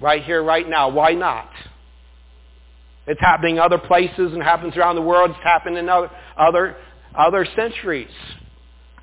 Right 0.00 0.24
here, 0.24 0.42
right 0.42 0.68
now. 0.68 0.88
Why 0.88 1.12
not? 1.12 1.50
It's 3.06 3.20
happening 3.20 3.58
other 3.58 3.78
places 3.78 4.32
and 4.32 4.42
happens 4.42 4.76
around 4.76 4.96
the 4.96 5.02
world. 5.02 5.30
It's 5.30 5.42
happened 5.42 5.76
in 5.76 5.88
other, 5.88 6.10
other, 6.36 6.76
other 7.14 7.46
centuries. 7.56 8.10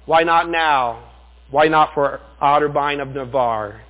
Why 0.06 0.24
not 0.24 0.50
now? 0.50 1.04
Why 1.52 1.68
not 1.68 1.94
for 1.94 2.22
Otterbein 2.42 3.02
of 3.02 3.10
Navarre 3.10 3.82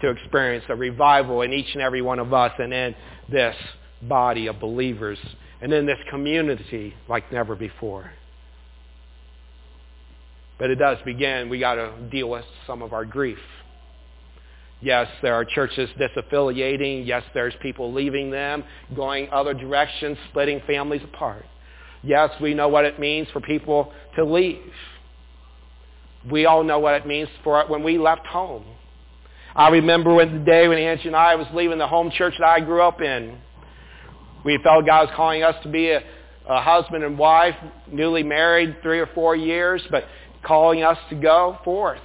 to 0.00 0.10
experience 0.10 0.64
a 0.68 0.76
revival 0.76 1.42
in 1.42 1.52
each 1.52 1.72
and 1.72 1.82
every 1.82 2.02
one 2.02 2.18
of 2.18 2.32
us 2.32 2.52
and 2.58 2.72
in 2.72 2.94
this 3.30 3.56
body 4.02 4.46
of 4.46 4.60
believers 4.60 5.18
and 5.60 5.72
in 5.72 5.86
this 5.86 5.98
community 6.10 6.94
like 7.08 7.32
never 7.32 7.54
before? 7.54 8.12
But 10.58 10.70
it 10.70 10.76
does 10.76 10.98
begin. 11.04 11.48
We 11.48 11.58
got 11.58 11.74
to 11.74 11.92
deal 12.10 12.30
with 12.30 12.44
some 12.66 12.82
of 12.82 12.92
our 12.92 13.04
grief. 13.04 13.38
Yes, 14.80 15.08
there 15.22 15.34
are 15.34 15.44
churches 15.44 15.88
disaffiliating. 15.98 17.06
Yes, 17.06 17.22
there's 17.34 17.54
people 17.62 17.92
leaving 17.92 18.30
them, 18.30 18.62
going 18.94 19.28
other 19.30 19.54
directions, 19.54 20.18
splitting 20.30 20.60
families 20.66 21.02
apart. 21.02 21.44
Yes, 22.02 22.30
we 22.40 22.54
know 22.54 22.68
what 22.68 22.84
it 22.84 23.00
means 23.00 23.26
for 23.32 23.40
people 23.40 23.92
to 24.16 24.24
leave. 24.24 24.72
We 26.30 26.46
all 26.46 26.62
know 26.62 26.78
what 26.78 26.94
it 26.94 27.06
means 27.06 27.28
for 27.42 27.64
when 27.68 27.82
we 27.82 27.98
left 27.98 28.26
home. 28.26 28.64
I 29.54 29.70
remember 29.70 30.14
when 30.14 30.40
the 30.40 30.44
day 30.44 30.68
when 30.68 30.78
Angie 30.78 31.06
and 31.06 31.16
I 31.16 31.34
was 31.34 31.46
leaving 31.54 31.78
the 31.78 31.86
home 31.86 32.10
church 32.10 32.34
that 32.38 32.46
I 32.46 32.60
grew 32.60 32.82
up 32.82 33.00
in. 33.00 33.38
We 34.44 34.58
felt 34.62 34.86
God 34.86 35.08
was 35.08 35.14
calling 35.16 35.42
us 35.42 35.54
to 35.62 35.70
be 35.70 35.90
a, 35.90 36.02
a 36.46 36.60
husband 36.60 37.02
and 37.02 37.18
wife, 37.18 37.54
newly 37.90 38.22
married 38.22 38.76
three 38.82 39.00
or 39.00 39.06
four 39.14 39.34
years, 39.34 39.82
but 39.90 40.04
calling 40.46 40.82
us 40.82 40.98
to 41.10 41.16
go 41.16 41.58
forth. 41.64 42.00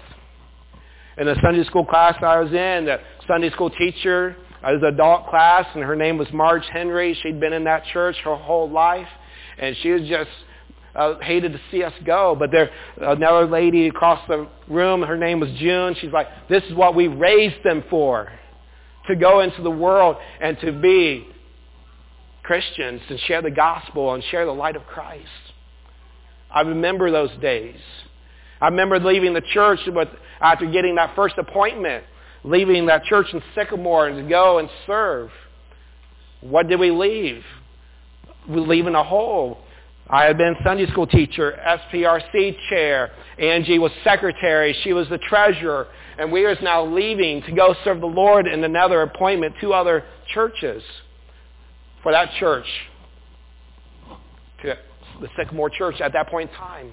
In 1.18 1.28
the 1.28 1.36
Sunday 1.44 1.64
school 1.66 1.86
class 1.86 2.16
I 2.22 2.40
was 2.40 2.50
in, 2.50 2.86
the 2.86 3.00
Sunday 3.28 3.52
school 3.52 3.70
teacher, 3.70 4.36
it 4.64 4.74
was 4.74 4.82
an 4.82 4.94
adult 4.94 5.28
class, 5.30 5.66
and 5.74 5.84
her 5.84 5.96
name 5.96 6.18
was 6.18 6.28
Marge 6.34 6.66
Henry. 6.72 7.18
She'd 7.22 7.40
been 7.40 7.54
in 7.54 7.64
that 7.66 7.84
church 7.94 8.16
her 8.24 8.36
whole 8.36 8.70
life, 8.70 9.08
and 9.58 9.76
she 9.82 9.90
was 9.90 10.04
just 10.08 10.30
uh, 10.96 11.20
hated 11.20 11.54
to 11.54 11.60
see 11.72 11.84
us 11.84 11.94
go. 12.06 12.36
But 12.38 12.52
there, 12.52 12.70
another 12.98 13.48
lady 13.48 13.88
across 13.88 14.20
the 14.28 14.48
room, 14.68 15.02
her 15.02 15.18
name 15.18 15.40
was 15.40 15.50
June. 15.60 15.96
She's 16.00 16.12
like, 16.12 16.28
this 16.48 16.64
is 16.64 16.74
what 16.74 16.96
we 16.96 17.08
raised 17.08 17.64
them 17.64 17.84
for, 17.90 18.32
to 19.08 19.16
go 19.16 19.42
into 19.42 19.62
the 19.62 19.72
world 19.72 20.18
and 20.40 20.60
to 20.60 20.72
be 20.72 21.28
Christians 22.44 23.02
and 23.10 23.20
share 23.22 23.42
the 23.42 23.52
gospel 23.52 24.14
and 24.14 24.24
share 24.26 24.46
the 24.46 24.52
light 24.52 24.76
of 24.76 24.86
Christ. 24.86 25.26
I 26.52 26.62
remember 26.62 27.12
those 27.12 27.32
days. 27.42 27.80
I 28.62 28.68
remember 28.68 29.00
leaving 29.00 29.34
the 29.34 29.42
church 29.42 29.80
with, 29.88 30.08
after 30.40 30.70
getting 30.70 30.96
that 30.96 31.16
first 31.16 31.36
appointment, 31.40 32.04
leaving 32.44 32.86
that 32.86 33.04
church 33.06 33.28
in 33.34 33.42
Sycamore 33.56 34.10
to 34.10 34.24
go 34.24 34.60
and 34.60 34.70
serve. 34.86 35.32
What 36.42 36.68
did 36.68 36.80
we 36.80 36.92
leave? 36.92 37.44
We 38.48 38.62
leave 38.62 38.86
in 38.86 38.94
a 38.94 39.04
hole. 39.04 39.60
I 40.08 40.26
had 40.26 40.38
been 40.38 40.56
Sunday 40.64 40.88
school 40.88 41.08
teacher, 41.08 41.58
SPRC 41.66 42.56
chair. 42.70 43.12
Angie 43.40 43.80
was 43.80 43.92
secretary. 44.04 44.76
She 44.84 44.94
was 44.94 45.10
the 45.10 45.18
treasurer. 45.18 45.88
And 46.20 46.32
we 46.32 46.46
are 46.46 46.56
now 46.62 46.86
leaving 46.86 47.42
to 47.44 47.52
go 47.52 47.76
serve 47.84 48.00
the 48.00 48.08
Lord 48.08 48.46
in 48.46 48.64
another 48.64 49.02
appointment, 49.02 49.56
two 49.60 49.74
other 49.74 50.04
churches 50.34 50.84
for 52.04 52.12
that 52.12 52.30
church, 52.40 52.66
to 54.64 54.78
the 55.20 55.30
Sycamore 55.38 55.70
Church 55.70 56.02
at 56.02 56.14
that 56.14 56.30
point 56.30 56.50
in 56.52 56.56
time 56.58 56.92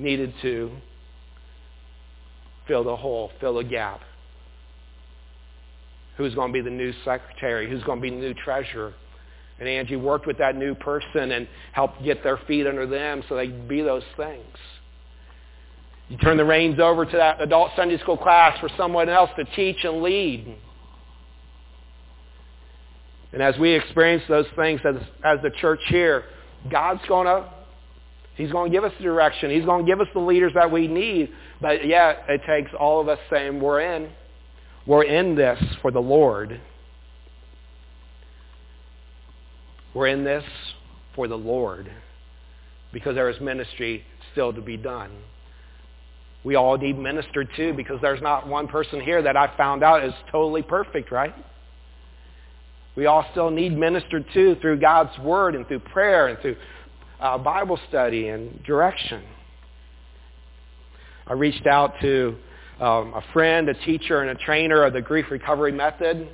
needed 0.00 0.32
to 0.42 0.70
fill 2.66 2.84
the 2.84 2.96
hole, 2.96 3.30
fill 3.40 3.54
the 3.54 3.64
gap. 3.64 4.00
Who's 6.16 6.34
going 6.34 6.52
to 6.52 6.52
be 6.52 6.60
the 6.60 6.74
new 6.74 6.92
secretary? 7.04 7.68
Who's 7.68 7.82
going 7.84 7.98
to 7.98 8.02
be 8.02 8.10
the 8.10 8.16
new 8.16 8.34
treasurer? 8.34 8.92
And 9.58 9.68
Angie 9.68 9.96
worked 9.96 10.26
with 10.26 10.38
that 10.38 10.56
new 10.56 10.74
person 10.74 11.32
and 11.32 11.46
helped 11.72 12.02
get 12.02 12.22
their 12.22 12.38
feet 12.46 12.66
under 12.66 12.86
them 12.86 13.22
so 13.28 13.36
they 13.36 13.46
could 13.46 13.68
be 13.68 13.82
those 13.82 14.04
things. 14.16 14.56
You 16.08 16.16
turn 16.16 16.36
the 16.36 16.44
reins 16.44 16.80
over 16.80 17.04
to 17.04 17.16
that 17.16 17.40
adult 17.40 17.70
Sunday 17.76 17.98
school 17.98 18.16
class 18.16 18.58
for 18.58 18.68
someone 18.76 19.08
else 19.08 19.30
to 19.36 19.44
teach 19.56 19.84
and 19.84 20.02
lead. 20.02 20.56
And 23.32 23.42
as 23.42 23.56
we 23.58 23.72
experience 23.72 24.24
those 24.28 24.46
things 24.56 24.80
as, 24.84 24.96
as 25.24 25.38
the 25.42 25.50
church 25.60 25.80
here, 25.86 26.24
God's 26.70 27.00
going 27.06 27.26
to 27.26 27.48
He's 28.40 28.50
going 28.50 28.72
to 28.72 28.74
give 28.74 28.84
us 28.84 28.92
the 28.96 29.04
direction. 29.04 29.50
He's 29.50 29.66
going 29.66 29.84
to 29.84 29.90
give 29.90 30.00
us 30.00 30.06
the 30.14 30.20
leaders 30.20 30.52
that 30.54 30.72
we 30.72 30.88
need. 30.88 31.30
But 31.60 31.86
yet, 31.86 32.24
it 32.26 32.40
takes 32.46 32.70
all 32.78 32.98
of 32.98 33.06
us 33.06 33.18
saying, 33.28 33.60
we're 33.60 33.80
in. 33.80 34.08
We're 34.86 35.04
in 35.04 35.34
this 35.34 35.62
for 35.82 35.90
the 35.90 36.00
Lord. 36.00 36.58
We're 39.92 40.06
in 40.06 40.24
this 40.24 40.44
for 41.14 41.28
the 41.28 41.36
Lord 41.36 41.92
because 42.94 43.14
there 43.14 43.28
is 43.28 43.38
ministry 43.42 44.04
still 44.32 44.54
to 44.54 44.62
be 44.62 44.78
done. 44.78 45.10
We 46.42 46.54
all 46.54 46.78
need 46.78 46.98
ministered 46.98 47.50
to 47.56 47.74
because 47.74 47.98
there's 48.00 48.22
not 48.22 48.48
one 48.48 48.68
person 48.68 49.02
here 49.02 49.20
that 49.20 49.36
I 49.36 49.54
found 49.58 49.84
out 49.84 50.02
is 50.02 50.14
totally 50.32 50.62
perfect, 50.62 51.12
right? 51.12 51.34
We 52.96 53.04
all 53.04 53.26
still 53.32 53.50
need 53.50 53.76
ministered 53.76 54.24
to 54.32 54.54
through 54.62 54.80
God's 54.80 55.16
Word 55.18 55.54
and 55.54 55.66
through 55.68 55.80
prayer 55.80 56.28
and 56.28 56.38
through 56.40 56.56
uh, 57.20 57.38
Bible 57.38 57.78
study 57.88 58.28
and 58.28 58.62
direction. 58.64 59.22
I 61.26 61.34
reached 61.34 61.66
out 61.66 61.94
to 62.00 62.36
um, 62.80 63.12
a 63.14 63.22
friend, 63.32 63.68
a 63.68 63.74
teacher, 63.74 64.22
and 64.22 64.30
a 64.30 64.42
trainer 64.42 64.84
of 64.84 64.94
the 64.94 65.02
grief 65.02 65.26
recovery 65.30 65.72
method. 65.72 66.28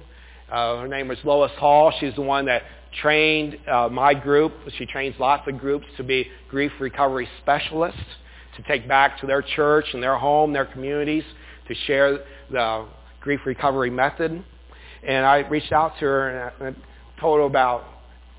Uh, 0.51 0.79
her 0.79 0.89
name 0.89 1.09
was 1.09 1.19
Lois 1.25 1.51
Hall. 1.59 1.93
She's 1.99 2.15
the 2.15 2.23
one 2.23 2.47
that 2.47 2.63
trained 3.03 3.59
uh, 3.69 3.89
my 3.91 4.15
group. 4.15 4.53
She 4.79 4.87
trains 4.87 5.17
lots 5.19 5.47
of 5.49 5.59
groups 5.59 5.87
to 5.97 6.05
be 6.05 6.29
grief 6.49 6.73
recovery 6.81 7.29
specialists 7.43 8.01
to 8.57 8.63
take 8.63 8.89
back 8.89 9.21
to 9.21 9.27
their 9.27 9.43
church 9.43 9.87
and 9.93 10.03
their 10.03 10.17
home, 10.17 10.53
their 10.53 10.65
communities, 10.65 11.25
to 11.69 11.75
share 11.87 12.21
the 12.51 12.87
grief 13.21 13.41
recovery 13.45 13.91
method. 13.91 14.43
And 15.07 15.27
I 15.27 15.39
reached 15.39 15.73
out 15.73 15.95
to 15.99 16.05
her 16.05 16.53
and 16.61 16.77
I 16.77 17.21
told 17.21 17.41
her 17.41 17.45
about 17.45 17.85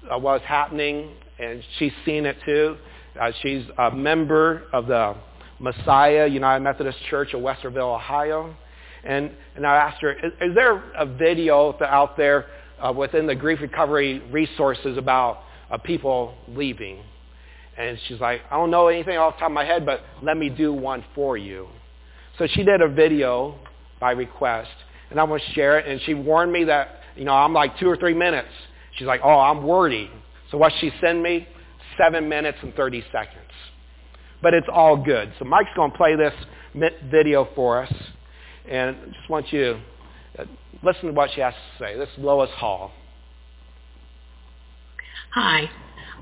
uh, 0.10 0.18
what 0.18 0.40
was 0.40 0.42
happening 0.46 1.12
and 1.40 1.64
she's 1.78 1.94
seen 2.06 2.26
it 2.26 2.38
too. 2.46 2.78
Uh, 3.20 3.32
she's 3.42 3.66
a 3.78 3.92
member 3.92 4.64
of 4.74 4.88
the 4.88 5.16
Messiah 5.60 6.28
United 6.28 6.64
Methodist 6.64 6.98
Church 7.10 7.34
of 7.34 7.42
Westerville, 7.42 7.96
Ohio. 7.96 8.56
And, 9.04 9.32
and 9.56 9.66
I 9.66 9.76
asked 9.76 10.02
her, 10.02 10.14
is, 10.14 10.34
is 10.42 10.56
there 10.56 10.84
a 10.94 11.06
video 11.06 11.78
out 11.82 12.18
there 12.18 12.46
uh, 12.80 12.92
within 12.92 13.26
the 13.26 13.36
grief 13.36 13.60
recovery 13.62 14.20
resources 14.32 14.98
about 14.98 15.40
uh, 15.72 15.78
people 15.78 16.36
leaving? 16.48 17.02
And 17.78 17.98
she's 18.08 18.20
like, 18.20 18.42
I 18.52 18.58
don't 18.58 18.72
know 18.72 18.88
anything 18.88 19.18
off 19.18 19.36
the 19.36 19.40
top 19.40 19.50
of 19.50 19.54
my 19.54 19.66
head, 19.66 19.86
but 19.86 20.02
let 20.24 20.36
me 20.36 20.50
do 20.50 20.74
one 20.74 21.04
for 21.14 21.38
you. 21.38 21.68
So 22.38 22.48
she 22.48 22.64
did 22.64 22.82
a 22.82 22.88
video 22.88 23.56
by 24.00 24.12
request, 24.12 24.70
and 25.10 25.20
I'm 25.20 25.28
going 25.28 25.40
to 25.40 25.54
share 25.54 25.80
it. 25.80 25.88
And 25.88 26.02
she 26.02 26.14
warned 26.14 26.52
me 26.52 26.66
that, 26.66 27.02
you 27.16 27.26
know, 27.26 27.34
I'm 27.34 27.54
like 27.54 27.80
two 27.80 27.88
or 27.88 27.98
three 27.98 28.14
minutes. 28.14 28.50
She's 28.96 29.08
like, 29.08 29.22
oh, 29.24 29.40
I'm 29.40 29.64
wordy. 29.64 30.10
So 30.52 30.58
what 30.58 30.72
she 30.80 30.92
sent 31.02 31.22
me? 31.22 31.48
Seven 31.98 32.30
minutes 32.30 32.58
and 32.62 32.74
30 32.74 33.04
seconds. 33.12 33.52
But 34.42 34.54
it's 34.54 34.68
all 34.72 34.98
good. 34.98 35.34
So 35.40 35.46
Mike's 35.46 35.70
going 35.76 35.92
to 35.92 35.98
play 35.98 36.16
this 36.16 36.34
video 37.10 37.48
for 37.56 37.84
us. 37.84 37.94
And 38.70 38.96
I 38.96 39.06
just 39.06 39.30
want 39.30 39.52
you 39.52 39.80
to 40.38 40.44
uh, 40.44 40.46
listen 40.84 41.08
to 41.08 41.12
what 41.12 41.32
she 41.34 41.42
has 41.42 41.54
to 41.54 41.84
say. 41.84 41.98
This 41.98 42.10
is 42.10 42.24
Lois 42.24 42.50
Hall. 42.52 42.92
Hi, 45.34 45.70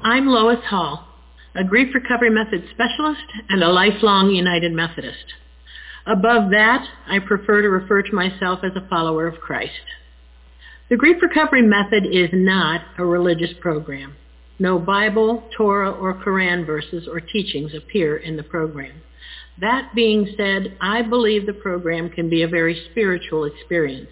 I'm 0.02 0.28
Lois 0.28 0.64
Hall, 0.66 1.08
a 1.56 1.64
grief 1.64 1.94
recovery 1.94 2.30
method 2.30 2.64
specialist 2.72 3.22
and 3.50 3.64
a 3.64 3.68
lifelong 3.68 4.32
United 4.32 4.74
Methodist. 4.74 5.34
Above 6.06 6.52
that, 6.52 6.86
I 7.08 7.20
prefer 7.20 7.62
to 7.62 7.70
refer 7.70 8.02
to 8.02 8.14
myself 8.14 8.60
as 8.64 8.72
a 8.76 8.88
follower 8.90 9.28
of 9.28 9.40
Christ. 9.40 9.72
The 10.88 10.98
grief 10.98 11.18
recovery 11.20 11.64
method 11.64 12.06
is 12.06 12.30
not 12.32 12.82
a 13.00 13.06
religious 13.06 13.50
program. 13.60 14.16
No 14.60 14.78
Bible, 14.78 15.50
Torah, 15.58 15.90
or 15.90 16.14
Quran 16.24 16.64
verses 16.64 17.08
or 17.12 17.20
teachings 17.20 17.74
appear 17.74 18.18
in 18.18 18.38
the 18.38 18.44
program. 18.44 19.02
That 19.60 19.96
being 19.96 20.32
said, 20.38 20.78
I 20.80 21.02
believe 21.02 21.48
the 21.48 21.54
program 21.54 22.10
can 22.12 22.30
be 22.30 22.44
a 22.44 22.48
very 22.48 22.80
spiritual 22.92 23.46
experience. 23.46 24.12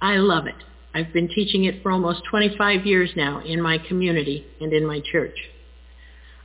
I 0.00 0.18
love 0.18 0.46
it. 0.46 0.54
I've 0.94 1.12
been 1.12 1.26
teaching 1.26 1.64
it 1.64 1.82
for 1.82 1.90
almost 1.90 2.22
25 2.30 2.86
years 2.86 3.10
now 3.16 3.42
in 3.44 3.60
my 3.60 3.78
community 3.78 4.46
and 4.60 4.72
in 4.72 4.86
my 4.86 5.00
church. 5.00 5.36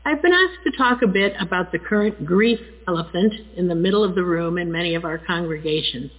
I've 0.03 0.23
been 0.23 0.33
asked 0.33 0.63
to 0.63 0.75
talk 0.75 1.03
a 1.03 1.07
bit 1.07 1.33
about 1.39 1.71
the 1.71 1.79
current 1.79 2.25
grief 2.25 2.59
elephant 2.87 3.33
in 3.55 3.67
the 3.67 3.75
middle 3.75 4.03
of 4.03 4.15
the 4.15 4.23
room 4.23 4.57
in 4.57 4.71
many 4.71 4.95
of 4.95 5.05
our 5.05 5.19
congregations. 5.19 6.09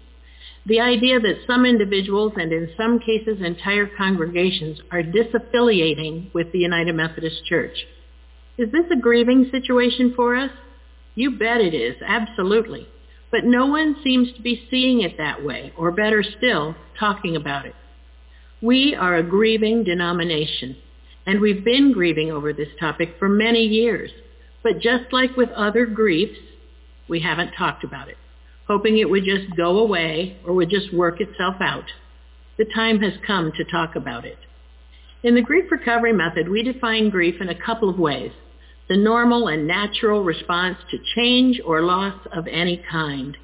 The 0.68 0.80
idea 0.80 1.18
that 1.18 1.46
some 1.46 1.64
individuals, 1.64 2.34
and 2.36 2.52
in 2.52 2.68
some 2.76 2.98
cases 2.98 3.38
entire 3.40 3.86
congregations, 3.86 4.78
are 4.90 5.02
disaffiliating 5.02 6.32
with 6.34 6.52
the 6.52 6.58
United 6.58 6.94
Methodist 6.94 7.42
Church. 7.46 7.86
Is 8.58 8.70
this 8.70 8.84
a 8.92 9.00
grieving 9.00 9.48
situation 9.50 10.12
for 10.14 10.36
us? 10.36 10.50
You 11.14 11.38
bet 11.38 11.62
it 11.62 11.72
is, 11.72 11.96
absolutely. 12.06 12.86
But 13.30 13.44
no 13.44 13.64
one 13.64 13.96
seems 14.04 14.30
to 14.34 14.42
be 14.42 14.66
seeing 14.70 15.00
it 15.00 15.16
that 15.16 15.42
way, 15.42 15.72
or 15.74 15.90
better 15.90 16.22
still, 16.22 16.74
talking 17.00 17.34
about 17.34 17.64
it. 17.64 17.74
We 18.60 18.94
are 18.94 19.16
a 19.16 19.22
grieving 19.22 19.84
denomination, 19.84 20.76
and 21.26 21.40
we've 21.40 21.64
been 21.64 21.92
grieving 21.92 22.30
over 22.30 22.52
this 22.52 22.68
topic 22.78 23.14
for 23.18 23.30
many 23.30 23.64
years. 23.64 24.10
But 24.62 24.80
just 24.80 25.14
like 25.14 25.34
with 25.34 25.48
other 25.50 25.86
griefs, 25.86 26.38
we 27.08 27.20
haven't 27.20 27.52
talked 27.52 27.84
about 27.84 28.08
it 28.08 28.18
hoping 28.68 28.98
it 28.98 29.10
would 29.10 29.24
just 29.24 29.56
go 29.56 29.78
away 29.78 30.36
or 30.46 30.54
would 30.54 30.70
just 30.70 30.94
work 30.94 31.20
itself 31.20 31.56
out. 31.60 31.86
The 32.58 32.66
time 32.66 33.00
has 33.00 33.14
come 33.26 33.50
to 33.56 33.64
talk 33.64 33.96
about 33.96 34.24
it. 34.24 34.38
In 35.22 35.34
the 35.34 35.42
grief 35.42 35.70
recovery 35.70 36.12
method, 36.12 36.48
we 36.48 36.62
define 36.62 37.10
grief 37.10 37.40
in 37.40 37.48
a 37.48 37.60
couple 37.60 37.88
of 37.88 37.98
ways. 37.98 38.30
The 38.88 38.96
normal 38.96 39.48
and 39.48 39.66
natural 39.66 40.22
response 40.22 40.78
to 40.90 40.98
change 41.16 41.60
or 41.64 41.82
loss 41.82 42.14
of 42.32 42.46
any 42.46 42.82
kind. 42.90 43.36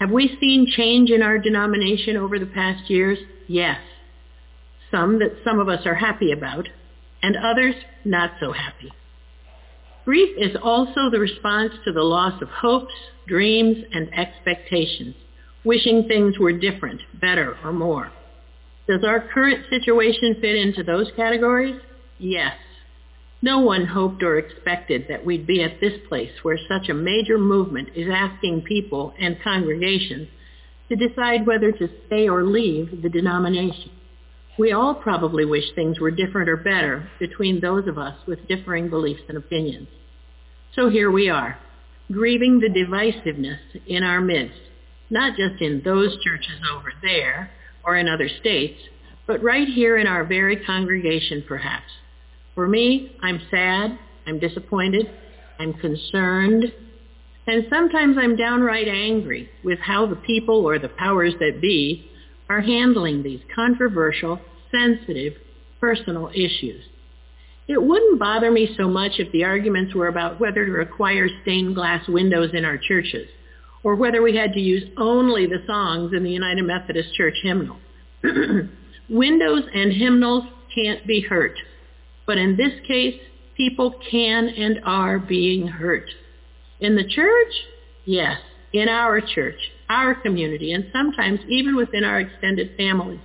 Have 0.00 0.10
we 0.10 0.36
seen 0.40 0.66
change 0.68 1.10
in 1.10 1.22
our 1.22 1.38
denomination 1.38 2.16
over 2.16 2.38
the 2.38 2.46
past 2.46 2.90
years? 2.90 3.18
Yes. 3.46 3.78
Some 4.90 5.18
that 5.20 5.36
some 5.44 5.60
of 5.60 5.68
us 5.68 5.86
are 5.86 5.94
happy 5.94 6.32
about, 6.32 6.68
and 7.22 7.36
others 7.36 7.74
not 8.04 8.32
so 8.40 8.52
happy. 8.52 8.90
Grief 10.04 10.36
is 10.36 10.56
also 10.62 11.10
the 11.10 11.20
response 11.20 11.72
to 11.84 11.92
the 11.92 12.02
loss 12.02 12.40
of 12.42 12.48
hopes, 12.48 12.94
dreams, 13.28 13.76
and 13.92 14.12
expectations, 14.14 15.14
wishing 15.64 16.08
things 16.08 16.38
were 16.38 16.52
different, 16.52 17.00
better, 17.20 17.56
or 17.64 17.72
more. 17.72 18.10
Does 18.88 19.04
our 19.04 19.20
current 19.32 19.64
situation 19.70 20.38
fit 20.40 20.56
into 20.56 20.82
those 20.82 21.10
categories? 21.14 21.80
Yes. 22.18 22.56
No 23.42 23.60
one 23.60 23.86
hoped 23.86 24.22
or 24.24 24.38
expected 24.38 25.06
that 25.08 25.24
we'd 25.24 25.46
be 25.46 25.62
at 25.62 25.80
this 25.80 26.00
place 26.08 26.32
where 26.42 26.58
such 26.68 26.88
a 26.88 26.94
major 26.94 27.38
movement 27.38 27.90
is 27.94 28.08
asking 28.12 28.62
people 28.62 29.14
and 29.20 29.36
congregations 29.42 30.28
to 30.88 30.96
decide 30.96 31.46
whether 31.46 31.70
to 31.70 31.88
stay 32.06 32.28
or 32.28 32.44
leave 32.44 33.02
the 33.02 33.08
denomination. 33.08 33.90
We 34.58 34.72
all 34.72 34.94
probably 34.94 35.44
wish 35.44 35.64
things 35.74 35.98
were 35.98 36.10
different 36.10 36.48
or 36.48 36.56
better 36.56 37.08
between 37.18 37.60
those 37.60 37.88
of 37.88 37.96
us 37.96 38.14
with 38.26 38.46
differing 38.48 38.90
beliefs 38.90 39.22
and 39.28 39.38
opinions. 39.38 39.88
So 40.74 40.90
here 40.90 41.10
we 41.10 41.30
are, 41.30 41.58
grieving 42.10 42.60
the 42.60 42.68
divisiveness 42.68 43.58
in 43.86 44.02
our 44.02 44.20
midst, 44.20 44.60
not 45.10 45.36
just 45.36 45.60
in 45.62 45.82
those 45.84 46.16
churches 46.22 46.60
over 46.74 46.92
there 47.02 47.50
or 47.84 47.96
in 47.96 48.08
other 48.08 48.28
states, 48.40 48.78
but 49.26 49.42
right 49.42 49.68
here 49.68 49.96
in 49.96 50.06
our 50.06 50.24
very 50.24 50.56
congregation 50.64 51.44
perhaps. 51.48 51.90
For 52.54 52.68
me, 52.68 53.16
I'm 53.22 53.40
sad, 53.50 53.98
I'm 54.26 54.38
disappointed, 54.38 55.10
I'm 55.58 55.72
concerned, 55.74 56.72
and 57.46 57.66
sometimes 57.70 58.16
I'm 58.18 58.36
downright 58.36 58.88
angry 58.88 59.48
with 59.64 59.78
how 59.78 60.06
the 60.06 60.16
people 60.16 60.66
or 60.66 60.78
the 60.78 60.88
powers 60.90 61.32
that 61.40 61.60
be 61.60 62.08
are 62.52 62.60
handling 62.60 63.22
these 63.22 63.40
controversial, 63.54 64.38
sensitive, 64.70 65.34
personal 65.80 66.28
issues. 66.34 66.84
It 67.66 67.82
wouldn't 67.82 68.20
bother 68.20 68.50
me 68.50 68.74
so 68.76 68.88
much 68.88 69.12
if 69.18 69.32
the 69.32 69.44
arguments 69.44 69.94
were 69.94 70.08
about 70.08 70.38
whether 70.38 70.66
to 70.66 70.70
require 70.72 71.28
stained 71.42 71.74
glass 71.74 72.06
windows 72.08 72.50
in 72.52 72.66
our 72.66 72.76
churches, 72.76 73.26
or 73.82 73.94
whether 73.94 74.20
we 74.20 74.36
had 74.36 74.52
to 74.52 74.60
use 74.60 74.82
only 74.98 75.46
the 75.46 75.62
songs 75.66 76.12
in 76.12 76.24
the 76.24 76.30
United 76.30 76.62
Methodist 76.64 77.14
Church 77.14 77.34
hymnal. 77.42 77.78
windows 79.08 79.62
and 79.74 79.92
hymnals 79.92 80.44
can't 80.74 81.06
be 81.06 81.22
hurt, 81.22 81.56
but 82.26 82.36
in 82.36 82.56
this 82.56 82.72
case, 82.86 83.18
people 83.56 83.94
can 84.10 84.48
and 84.48 84.80
are 84.84 85.18
being 85.18 85.66
hurt. 85.68 86.08
In 86.80 86.96
the 86.96 87.08
church? 87.08 87.54
Yes, 88.04 88.38
in 88.74 88.90
our 88.90 89.22
church, 89.22 89.58
our 89.88 90.14
community, 90.14 90.72
and 90.72 90.86
sometimes 90.92 91.40
even 91.48 91.76
within 91.76 92.04
our 92.04 92.20
extended 92.20 92.76
family. 92.76 93.20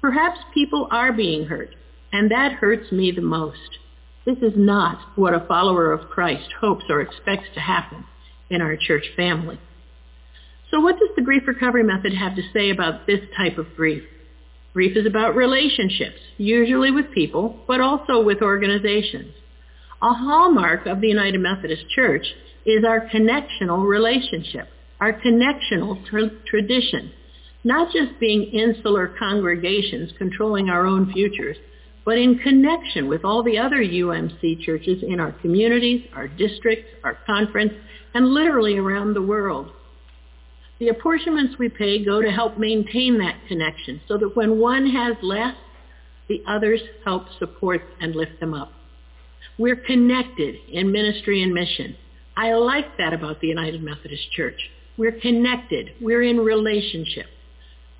Perhaps 0.00 0.38
people 0.52 0.88
are 0.90 1.12
being 1.12 1.46
hurt, 1.46 1.74
and 2.12 2.30
that 2.30 2.52
hurts 2.52 2.92
me 2.92 3.10
the 3.10 3.22
most. 3.22 3.78
This 4.24 4.38
is 4.38 4.52
not 4.56 4.98
what 5.16 5.34
a 5.34 5.46
follower 5.46 5.92
of 5.92 6.10
Christ 6.10 6.48
hopes 6.60 6.84
or 6.88 7.00
expects 7.00 7.48
to 7.54 7.60
happen 7.60 8.04
in 8.50 8.60
our 8.60 8.76
church 8.76 9.04
family. 9.16 9.58
So 10.70 10.80
what 10.80 10.98
does 10.98 11.10
the 11.14 11.22
grief 11.22 11.42
recovery 11.46 11.84
method 11.84 12.12
have 12.14 12.34
to 12.36 12.42
say 12.52 12.70
about 12.70 13.06
this 13.06 13.20
type 13.36 13.56
of 13.56 13.74
grief? 13.76 14.02
Grief 14.74 14.96
is 14.96 15.06
about 15.06 15.36
relationships, 15.36 16.18
usually 16.36 16.90
with 16.90 17.12
people, 17.12 17.60
but 17.66 17.80
also 17.80 18.22
with 18.22 18.42
organizations. 18.42 19.32
A 20.02 20.12
hallmark 20.12 20.86
of 20.86 21.00
the 21.00 21.08
United 21.08 21.38
Methodist 21.38 21.88
Church 21.94 22.26
is 22.66 22.84
our 22.84 23.08
connectional 23.08 23.88
relationship, 23.88 24.68
our 25.00 25.12
connectional 25.20 26.04
tra- 26.06 26.30
tradition, 26.46 27.12
not 27.64 27.92
just 27.92 28.18
being 28.20 28.44
insular 28.44 29.14
congregations 29.18 30.12
controlling 30.18 30.68
our 30.70 30.86
own 30.86 31.12
futures, 31.12 31.56
but 32.04 32.18
in 32.18 32.38
connection 32.38 33.08
with 33.08 33.24
all 33.24 33.42
the 33.42 33.58
other 33.58 33.78
UMC 33.78 34.60
churches 34.60 35.02
in 35.02 35.18
our 35.18 35.32
communities, 35.32 36.06
our 36.14 36.28
districts, 36.28 36.88
our 37.02 37.18
conference, 37.26 37.72
and 38.14 38.28
literally 38.28 38.78
around 38.78 39.14
the 39.14 39.22
world. 39.22 39.72
The 40.78 40.88
apportionments 40.88 41.56
we 41.58 41.68
pay 41.68 42.04
go 42.04 42.22
to 42.22 42.30
help 42.30 42.58
maintain 42.58 43.18
that 43.18 43.40
connection 43.48 44.00
so 44.06 44.18
that 44.18 44.36
when 44.36 44.60
one 44.60 44.86
has 44.90 45.16
less, 45.22 45.54
the 46.28 46.42
others 46.46 46.80
help 47.04 47.24
support 47.38 47.82
and 48.00 48.14
lift 48.14 48.38
them 48.40 48.54
up. 48.54 48.72
We're 49.58 49.76
connected 49.76 50.56
in 50.70 50.92
ministry 50.92 51.42
and 51.42 51.52
mission. 51.52 51.96
I 52.36 52.52
like 52.52 52.98
that 52.98 53.14
about 53.14 53.40
the 53.40 53.46
United 53.48 53.82
Methodist 53.82 54.30
Church. 54.32 54.60
We're 54.98 55.18
connected. 55.20 55.90
We're 56.00 56.22
in 56.22 56.38
relationship. 56.38 57.26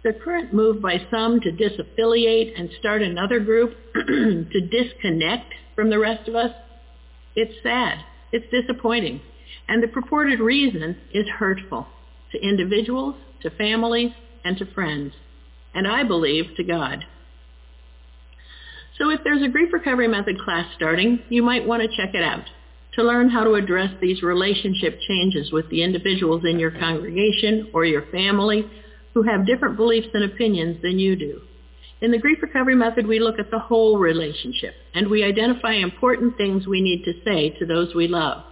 The 0.02 0.12
current 0.12 0.54
move 0.54 0.80
by 0.80 0.98
some 1.10 1.40
to 1.40 1.50
disaffiliate 1.50 2.58
and 2.58 2.70
start 2.78 3.02
another 3.02 3.40
group 3.40 3.76
to 3.94 4.60
disconnect 4.70 5.52
from 5.74 5.90
the 5.90 5.98
rest 5.98 6.28
of 6.28 6.34
us, 6.34 6.52
it's 7.34 7.62
sad. 7.62 7.98
It's 8.32 8.46
disappointing. 8.50 9.20
And 9.68 9.82
the 9.82 9.88
purported 9.88 10.40
reason 10.40 10.96
is 11.12 11.26
hurtful 11.28 11.86
to 12.32 12.40
individuals, 12.40 13.16
to 13.42 13.50
families, 13.50 14.12
and 14.44 14.56
to 14.58 14.72
friends. 14.72 15.12
And 15.74 15.86
I 15.86 16.04
believe 16.04 16.56
to 16.56 16.64
God. 16.64 17.04
So 18.98 19.10
if 19.10 19.20
there's 19.24 19.42
a 19.42 19.48
grief 19.48 19.72
recovery 19.72 20.08
method 20.08 20.38
class 20.40 20.66
starting, 20.74 21.20
you 21.28 21.42
might 21.42 21.66
want 21.66 21.82
to 21.82 21.88
check 21.88 22.14
it 22.14 22.22
out. 22.22 22.44
To 22.96 23.02
learn 23.04 23.28
how 23.28 23.44
to 23.44 23.54
address 23.54 23.90
these 24.00 24.22
relationship 24.22 24.98
changes 25.06 25.52
with 25.52 25.68
the 25.68 25.82
individuals 25.82 26.42
in 26.44 26.58
your 26.58 26.70
congregation 26.72 27.70
or 27.72 27.84
your 27.84 28.06
family 28.10 28.64
who 29.14 29.22
have 29.22 29.46
different 29.46 29.76
beliefs 29.76 30.08
and 30.14 30.24
opinions 30.24 30.80
than 30.82 30.98
you 30.98 31.14
do. 31.14 31.40
In 32.00 32.10
the 32.10 32.18
grief 32.18 32.38
recovery 32.42 32.74
method, 32.74 33.06
we 33.06 33.20
look 33.20 33.38
at 33.38 33.50
the 33.50 33.58
whole 33.58 33.98
relationship 33.98 34.74
and 34.94 35.08
we 35.08 35.24
identify 35.24 35.72
important 35.72 36.36
things 36.36 36.66
we 36.66 36.80
need 36.80 37.04
to 37.04 37.22
say 37.24 37.50
to 37.58 37.66
those 37.66 37.94
we 37.94 38.08
love. 38.08 38.42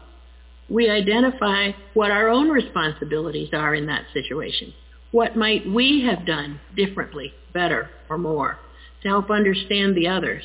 We 0.69 0.89
identify 0.89 1.73
what 1.93 2.11
our 2.11 2.29
own 2.29 2.49
responsibilities 2.49 3.51
are 3.53 3.75
in 3.75 3.87
that 3.87 4.05
situation. 4.15 4.73
What 5.11 5.37
might 5.37 5.67
we 5.69 6.03
have 6.09 6.27
done 6.27 6.61
differently, 6.75 7.33
better, 7.53 7.91
or 8.09 8.19
more 8.19 8.59
to 9.03 9.09
help 9.09 9.31
understand 9.31 9.95
the 9.95 10.09
others, 10.09 10.43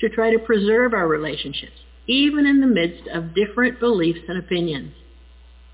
to 0.00 0.08
try 0.08 0.32
to 0.32 0.38
preserve 0.40 0.92
our 0.92 1.06
relationships, 1.06 1.78
even 2.06 2.46
in 2.46 2.60
the 2.60 2.66
midst 2.66 3.08
of 3.08 3.34
different 3.34 3.80
beliefs 3.80 4.20
and 4.28 4.38
opinions. 4.38 4.92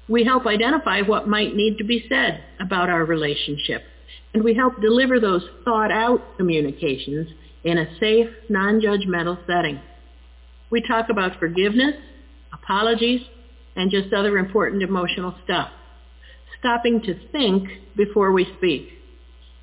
We 0.09 0.25
help 0.25 0.47
identify 0.47 1.03
what 1.03 1.29
might 1.29 1.57
need 1.57 1.79
to 1.79 1.85
be 1.85 2.07
said 2.09 2.45
about 2.61 2.89
our 2.89 3.05
relationship 3.05 3.83
and 4.37 4.45
we 4.45 4.55
help 4.55 4.83
deliver 4.83 5.19
those 5.19 5.49
thought-out 5.65 6.37
communications 6.37 7.27
in 7.65 7.79
a 7.79 7.99
safe, 7.99 8.29
non-judgmental 8.51 9.39
setting. 9.47 9.81
We 10.69 10.83
talk 10.83 11.07
about 11.09 11.39
forgiveness, 11.39 11.95
apologies, 12.53 13.23
and 13.77 13.91
just 13.91 14.13
other 14.13 14.37
important 14.37 14.83
emotional 14.83 15.35
stuff. 15.43 15.71
Stopping 16.59 17.01
to 17.05 17.19
think 17.31 17.67
before 17.97 18.31
we 18.33 18.47
speak. 18.59 18.91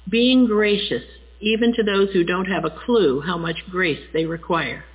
Being 0.09 0.47
gracious, 0.47 1.03
even 1.39 1.75
to 1.75 1.83
those 1.83 2.09
who 2.11 2.23
don't 2.23 2.45
have 2.45 2.65
a 2.65 2.75
clue 2.85 3.21
how 3.21 3.37
much 3.37 3.57
grace 3.69 4.01
they 4.11 4.25
require. 4.25 4.85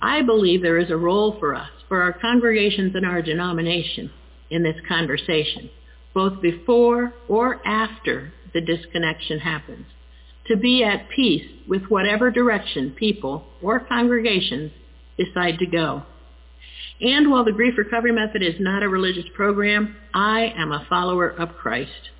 I 0.00 0.22
believe 0.22 0.62
there 0.62 0.78
is 0.78 0.90
a 0.90 0.96
role 0.96 1.36
for 1.38 1.54
us, 1.54 1.70
for 1.88 2.02
our 2.02 2.12
congregations 2.12 2.94
and 2.94 3.04
our 3.04 3.22
denomination, 3.22 4.10
in 4.50 4.62
this 4.62 4.76
conversation, 4.88 5.70
both 6.14 6.40
before 6.40 7.12
or 7.28 7.66
after 7.66 8.32
the 8.52 8.60
disconnection 8.60 9.40
happens. 9.40 9.86
To 10.46 10.56
be 10.56 10.84
at 10.84 11.08
peace 11.08 11.50
with 11.66 11.84
whatever 11.86 12.30
direction 12.30 12.94
people 12.96 13.46
or 13.62 13.80
congregations 13.80 14.72
decide 15.16 15.58
to 15.58 15.66
go. 15.66 16.02
And 17.00 17.30
while 17.30 17.44
the 17.44 17.52
Grief 17.52 17.76
Recovery 17.76 18.12
Method 18.12 18.42
is 18.42 18.60
not 18.60 18.82
a 18.82 18.88
religious 18.88 19.24
program, 19.34 19.96
I 20.12 20.52
am 20.56 20.70
a 20.70 20.86
follower 20.88 21.28
of 21.28 21.56
Christ. 21.56 22.10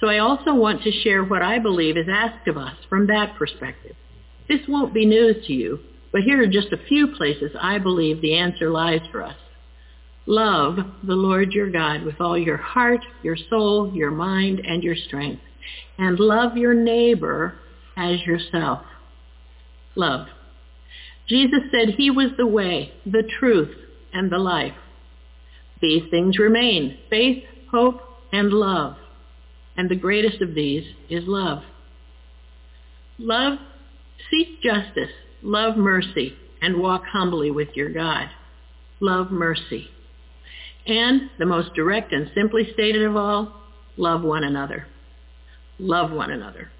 So 0.00 0.08
I 0.08 0.18
also 0.18 0.54
want 0.54 0.82
to 0.82 1.02
share 1.02 1.22
what 1.22 1.42
I 1.42 1.58
believe 1.58 1.96
is 1.96 2.06
asked 2.10 2.48
of 2.48 2.56
us 2.56 2.76
from 2.88 3.06
that 3.08 3.36
perspective. 3.36 3.96
This 4.48 4.60
won't 4.68 4.94
be 4.94 5.06
news 5.06 5.46
to 5.46 5.52
you, 5.52 5.80
but 6.14 6.22
here 6.22 6.42
are 6.42 6.46
just 6.46 6.72
a 6.72 6.86
few 6.88 7.08
places 7.08 7.52
I 7.60 7.76
believe 7.76 8.22
the 8.22 8.36
answer 8.36 8.70
lies 8.70 9.02
for 9.12 9.22
us. 9.22 9.36
Love 10.24 10.78
the 11.06 11.14
Lord 11.14 11.52
your 11.52 11.70
God 11.70 12.04
with 12.04 12.18
all 12.22 12.38
your 12.38 12.56
heart, 12.56 13.00
your 13.22 13.36
soul, 13.50 13.92
your 13.94 14.10
mind, 14.10 14.60
and 14.60 14.82
your 14.82 14.96
strength 14.96 15.42
and 15.98 16.18
love 16.18 16.56
your 16.56 16.74
neighbor 16.74 17.54
as 17.96 18.20
yourself. 18.22 18.82
Love. 19.94 20.26
Jesus 21.28 21.60
said 21.70 21.94
he 21.94 22.10
was 22.10 22.30
the 22.36 22.46
way, 22.46 22.92
the 23.06 23.28
truth, 23.38 23.74
and 24.12 24.30
the 24.30 24.38
life. 24.38 24.74
These 25.80 26.10
things 26.10 26.38
remain, 26.38 26.98
faith, 27.08 27.44
hope, 27.70 28.00
and 28.32 28.52
love. 28.52 28.96
And 29.76 29.88
the 29.88 29.96
greatest 29.96 30.40
of 30.42 30.54
these 30.54 30.84
is 31.08 31.24
love. 31.26 31.62
Love, 33.18 33.58
seek 34.30 34.60
justice, 34.62 35.10
love 35.44 35.76
mercy, 35.76 36.34
and 36.60 36.80
walk 36.80 37.02
humbly 37.12 37.50
with 37.50 37.68
your 37.74 37.90
God. 37.90 38.28
Love 39.00 39.30
mercy. 39.30 39.88
And 40.86 41.30
the 41.38 41.46
most 41.46 41.74
direct 41.74 42.12
and 42.12 42.30
simply 42.34 42.68
stated 42.72 43.02
of 43.02 43.16
all, 43.16 43.52
love 43.96 44.22
one 44.22 44.44
another. 44.44 44.86
Love 45.78 46.10
one 46.10 46.30
another. 46.30 46.70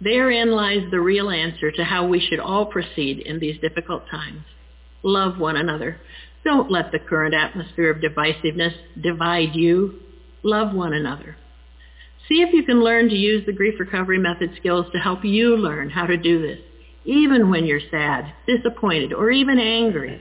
Therein 0.00 0.52
lies 0.52 0.88
the 0.90 1.00
real 1.00 1.30
answer 1.30 1.72
to 1.72 1.84
how 1.84 2.06
we 2.06 2.20
should 2.20 2.38
all 2.38 2.66
proceed 2.66 3.18
in 3.18 3.40
these 3.40 3.60
difficult 3.60 4.04
times. 4.08 4.42
Love 5.02 5.38
one 5.38 5.56
another. 5.56 6.00
Don't 6.44 6.70
let 6.70 6.92
the 6.92 7.00
current 7.00 7.34
atmosphere 7.34 7.90
of 7.90 8.02
divisiveness 8.02 8.74
divide 9.00 9.54
you. 9.54 9.98
Love 10.44 10.72
one 10.72 10.92
another. 10.92 11.36
See 12.28 12.42
if 12.42 12.52
you 12.52 12.62
can 12.62 12.84
learn 12.84 13.08
to 13.08 13.16
use 13.16 13.44
the 13.46 13.52
grief 13.52 13.74
recovery 13.80 14.18
method 14.18 14.50
skills 14.56 14.86
to 14.92 14.98
help 14.98 15.24
you 15.24 15.56
learn 15.56 15.90
how 15.90 16.06
to 16.06 16.16
do 16.16 16.40
this, 16.42 16.60
even 17.08 17.48
when 17.48 17.64
you're 17.64 17.80
sad, 17.90 18.34
disappointed, 18.46 19.14
or 19.14 19.30
even 19.30 19.58
angry. 19.58 20.20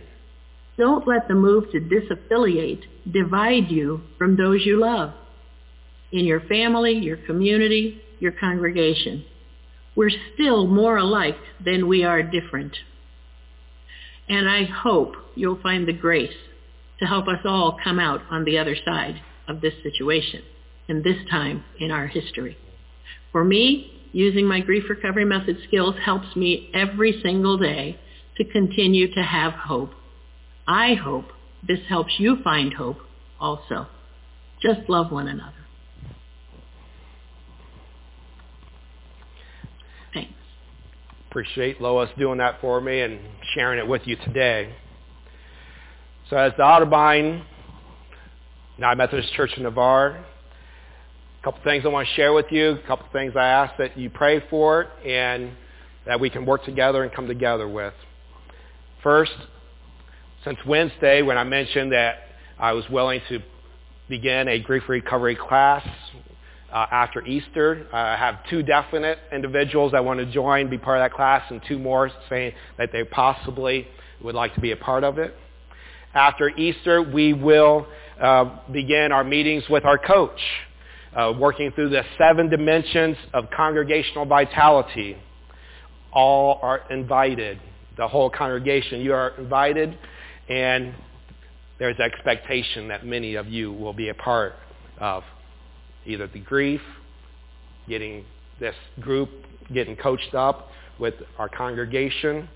Don't 0.77 1.05
let 1.05 1.27
the 1.27 1.35
move 1.35 1.65
to 1.71 1.81
disaffiliate 1.81 2.83
divide 3.11 3.69
you 3.69 4.01
from 4.17 4.37
those 4.37 4.65
you 4.65 4.79
love 4.79 5.13
in 6.13 6.23
your 6.23 6.39
family, 6.39 6.93
your 6.93 7.17
community, 7.17 8.01
your 8.19 8.31
congregation. 8.31 9.25
We're 9.97 10.11
still 10.33 10.65
more 10.65 10.95
alike 10.95 11.35
than 11.63 11.89
we 11.89 12.05
are 12.05 12.23
different. 12.23 12.73
And 14.29 14.49
I 14.49 14.63
hope 14.63 15.15
you'll 15.35 15.61
find 15.61 15.85
the 15.85 15.93
grace 15.93 16.37
to 16.99 17.05
help 17.05 17.27
us 17.27 17.39
all 17.43 17.77
come 17.83 17.99
out 17.99 18.21
on 18.31 18.45
the 18.45 18.59
other 18.59 18.77
side 18.85 19.21
of 19.49 19.59
this 19.59 19.73
situation 19.83 20.41
and 20.87 21.03
this 21.03 21.17
time 21.29 21.65
in 21.79 21.91
our 21.91 22.07
history. 22.07 22.57
For 23.33 23.43
me, 23.43 23.96
using 24.11 24.45
my 24.45 24.59
grief 24.59 24.83
recovery 24.89 25.25
method 25.25 25.57
skills 25.67 25.95
helps 26.03 26.35
me 26.35 26.69
every 26.73 27.19
single 27.23 27.57
day 27.57 27.99
to 28.37 28.43
continue 28.45 29.13
to 29.13 29.21
have 29.21 29.53
hope. 29.53 29.91
I 30.67 30.93
hope 30.93 31.25
this 31.67 31.79
helps 31.87 32.13
you 32.17 32.37
find 32.43 32.73
hope 32.73 32.97
also. 33.39 33.87
Just 34.61 34.89
love 34.89 35.11
one 35.11 35.27
another. 35.27 35.53
Thanks. 40.13 40.33
Appreciate 41.29 41.81
Lois 41.81 42.09
doing 42.17 42.39
that 42.39 42.59
for 42.61 42.81
me 42.81 43.01
and 43.01 43.19
sharing 43.53 43.79
it 43.79 43.87
with 43.87 44.01
you 44.05 44.15
today. 44.17 44.73
So 46.29 46.35
as 46.37 46.51
the 46.57 46.63
Otterbein 46.63 47.43
United 48.77 48.97
Methodist 48.97 49.33
Church 49.33 49.51
in 49.57 49.63
Navarre, 49.63 50.25
couple 51.47 51.63
things 51.63 51.85
I 51.85 51.87
want 51.87 52.05
to 52.05 52.13
share 52.15 52.33
with 52.33 52.47
you, 52.51 52.71
a 52.71 52.87
couple 52.87 53.05
things 53.13 53.31
I 53.37 53.47
ask 53.47 53.77
that 53.77 53.97
you 53.97 54.09
pray 54.09 54.43
for 54.49 54.87
and 55.05 55.51
that 56.05 56.19
we 56.19 56.29
can 56.29 56.45
work 56.45 56.65
together 56.65 57.03
and 57.03 57.13
come 57.13 57.25
together 57.25 57.69
with. 57.69 57.93
First, 59.01 59.31
since 60.43 60.57
Wednesday 60.67 61.21
when 61.21 61.37
I 61.37 61.45
mentioned 61.45 61.93
that 61.93 62.15
I 62.59 62.73
was 62.73 62.83
willing 62.89 63.21
to 63.29 63.39
begin 64.09 64.49
a 64.49 64.59
grief 64.59 64.89
recovery 64.89 65.37
class 65.37 65.87
uh, 66.69 66.85
after 66.91 67.25
Easter. 67.25 67.87
I 67.93 68.17
have 68.17 68.39
two 68.49 68.61
definite 68.61 69.17
individuals 69.31 69.93
that 69.93 70.03
want 70.03 70.19
to 70.19 70.25
join, 70.25 70.69
be 70.69 70.77
part 70.77 70.97
of 70.99 71.09
that 71.09 71.15
class, 71.15 71.49
and 71.49 71.61
two 71.65 71.79
more 71.79 72.11
saying 72.27 72.55
that 72.77 72.91
they 72.91 73.05
possibly 73.05 73.87
would 74.21 74.35
like 74.35 74.53
to 74.55 74.59
be 74.59 74.73
a 74.73 74.77
part 74.77 75.05
of 75.05 75.17
it. 75.17 75.33
After 76.13 76.49
Easter, 76.49 77.01
we 77.01 77.31
will 77.31 77.87
uh, 78.19 78.59
begin 78.69 79.13
our 79.13 79.23
meetings 79.23 79.63
with 79.69 79.85
our 79.85 79.97
coach, 79.97 80.41
uh, 81.17 81.33
working 81.37 81.71
through 81.71 81.89
the 81.89 82.03
seven 82.17 82.49
dimensions 82.49 83.17
of 83.33 83.49
congregational 83.55 84.25
vitality. 84.25 85.17
All 86.13 86.59
are 86.61 86.81
invited, 86.89 87.59
the 87.97 88.07
whole 88.07 88.29
congregation. 88.29 89.01
You 89.01 89.13
are 89.13 89.29
invited, 89.37 89.97
and 90.47 90.93
there's 91.79 91.99
expectation 91.99 92.87
that 92.87 93.05
many 93.05 93.35
of 93.35 93.47
you 93.47 93.73
will 93.73 93.93
be 93.93 94.09
a 94.09 94.13
part 94.13 94.53
of 94.99 95.23
either 96.05 96.27
the 96.27 96.39
grief, 96.39 96.81
getting 97.89 98.23
this 98.59 98.75
group 99.01 99.29
getting 99.73 99.95
coached 99.95 100.33
up 100.33 100.69
with 100.99 101.15
our 101.37 101.49
congregation, 101.49 102.47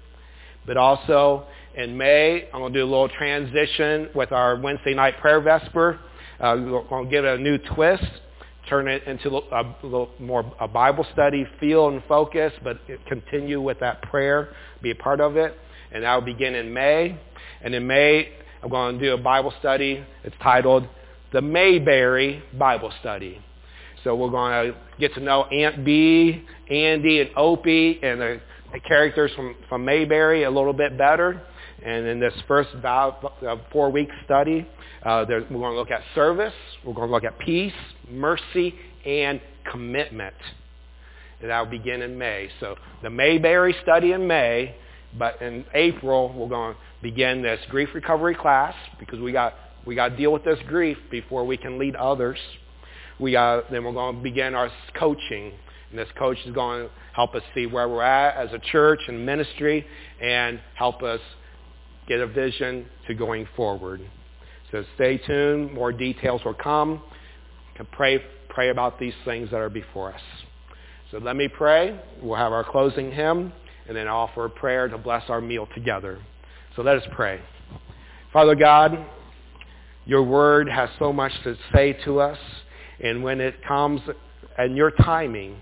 but 0.65 0.77
also 0.77 1.45
in 1.75 1.97
May, 1.97 2.47
I'm 2.53 2.61
going 2.61 2.73
to 2.73 2.79
do 2.79 2.83
a 2.83 2.89
little 2.89 3.09
transition 3.09 4.09
with 4.15 4.31
our 4.31 4.59
Wednesday 4.59 4.93
night 4.93 5.19
prayer 5.19 5.41
vesper. 5.41 5.99
Uh, 6.39 6.57
we're 6.59 6.83
going 6.83 7.05
to 7.05 7.11
give 7.11 7.25
it 7.25 7.39
a 7.39 7.41
new 7.41 7.57
twist, 7.57 8.03
turn 8.71 8.87
it 8.87 9.03
into 9.05 9.29
a, 9.29 9.75
little 9.83 10.09
more 10.17 10.49
a 10.61 10.67
Bible 10.67 11.05
study 11.11 11.45
feel 11.59 11.89
and 11.89 12.01
focus, 12.07 12.53
but 12.63 12.79
continue 13.05 13.59
with 13.59 13.77
that 13.81 14.01
prayer, 14.03 14.55
be 14.81 14.91
a 14.91 14.95
part 14.95 15.19
of 15.19 15.35
it. 15.35 15.57
And 15.91 16.05
that 16.05 16.15
will 16.15 16.21
begin 16.21 16.55
in 16.55 16.73
May. 16.73 17.19
And 17.61 17.75
in 17.75 17.85
May, 17.85 18.29
I'm 18.63 18.69
going 18.69 18.97
to 18.97 19.05
do 19.05 19.13
a 19.13 19.17
Bible 19.17 19.53
study. 19.59 20.01
It's 20.23 20.35
titled 20.41 20.87
the 21.33 21.41
Mayberry 21.41 22.41
Bible 22.57 22.93
Study. 23.01 23.41
So 24.05 24.15
we're 24.15 24.29
going 24.29 24.71
to 24.71 24.77
get 24.99 25.13
to 25.15 25.19
know 25.19 25.43
Aunt 25.43 25.83
Bee, 25.83 26.41
Andy, 26.69 27.19
and 27.19 27.29
Opie, 27.35 27.99
and 28.01 28.21
the, 28.21 28.39
the 28.71 28.79
characters 28.79 29.31
from, 29.35 29.55
from 29.67 29.83
Mayberry 29.83 30.43
a 30.43 30.49
little 30.49 30.73
bit 30.73 30.97
better. 30.97 31.41
And 31.83 32.05
in 32.05 32.19
this 32.19 32.33
first 32.47 32.69
uh, 32.83 33.11
four-week 33.71 34.09
study, 34.25 34.67
uh, 35.03 35.25
we're 35.27 35.41
going 35.41 35.73
to 35.73 35.79
look 35.79 35.91
at 35.91 36.01
service, 36.13 36.53
we're 36.85 36.93
going 36.93 37.07
to 37.07 37.13
look 37.13 37.23
at 37.23 37.39
peace, 37.39 37.73
mercy, 38.09 38.75
and 39.05 39.41
commitment. 39.71 40.35
And 41.41 41.49
that 41.49 41.59
will 41.59 41.71
begin 41.71 42.01
in 42.03 42.17
May. 42.17 42.49
So 42.59 42.75
the 43.01 43.09
Mayberry 43.09 43.75
study 43.81 44.11
in 44.11 44.27
May, 44.27 44.75
but 45.17 45.41
in 45.41 45.65
April, 45.73 46.33
we're 46.35 46.47
going 46.47 46.75
to 46.75 46.79
begin 47.01 47.41
this 47.41 47.59
grief 47.69 47.89
recovery 47.95 48.35
class 48.35 48.75
because 48.99 49.19
we 49.19 49.31
got 49.31 49.55
we 49.85 49.95
got 49.95 50.09
to 50.09 50.17
deal 50.17 50.31
with 50.31 50.43
this 50.43 50.59
grief 50.67 50.97
before 51.09 51.45
we 51.45 51.57
can 51.57 51.79
lead 51.79 51.95
others. 51.95 52.37
We 53.19 53.31
got, 53.31 53.71
then 53.71 53.83
we're 53.83 53.93
going 53.93 54.17
to 54.17 54.21
begin 54.21 54.53
our 54.53 54.69
coaching. 54.97 55.53
And 55.89 55.99
this 55.99 56.07
coach 56.17 56.37
is 56.45 56.53
going 56.53 56.87
to 56.87 56.91
help 57.13 57.35
us 57.35 57.41
see 57.53 57.65
where 57.65 57.89
we're 57.89 58.03
at 58.03 58.37
as 58.37 58.53
a 58.53 58.59
church 58.59 58.99
and 59.07 59.25
ministry 59.25 59.85
and 60.21 60.59
help 60.75 61.03
us 61.03 61.19
get 62.07 62.19
a 62.19 62.27
vision 62.27 62.85
to 63.07 63.13
going 63.13 63.47
forward. 63.55 64.01
So 64.71 64.83
stay 64.95 65.17
tuned. 65.17 65.73
More 65.73 65.91
details 65.91 66.41
will 66.45 66.53
come. 66.53 67.01
can 67.75 67.87
pray, 67.91 68.21
pray 68.49 68.69
about 68.69 68.99
these 68.99 69.13
things 69.25 69.49
that 69.51 69.57
are 69.57 69.69
before 69.69 70.13
us. 70.13 70.21
So 71.11 71.17
let 71.17 71.35
me 71.35 71.47
pray. 71.47 71.99
We'll 72.21 72.37
have 72.37 72.53
our 72.53 72.63
closing 72.63 73.11
hymn 73.11 73.51
and 73.87 73.97
then 73.97 74.07
offer 74.07 74.45
a 74.45 74.49
prayer 74.49 74.87
to 74.87 74.97
bless 74.97 75.29
our 75.29 75.41
meal 75.41 75.67
together. 75.75 76.19
So 76.75 76.81
let 76.81 76.95
us 76.97 77.03
pray. 77.11 77.41
Father 78.31 78.55
God, 78.55 79.05
your 80.05 80.23
word 80.23 80.69
has 80.69 80.89
so 80.99 81.11
much 81.11 81.33
to 81.43 81.57
say 81.73 81.93
to 82.05 82.21
us. 82.21 82.37
And 83.03 83.23
when 83.23 83.41
it 83.41 83.55
comes 83.67 84.01
and 84.57 84.77
your 84.77 84.91
timing, 84.91 85.57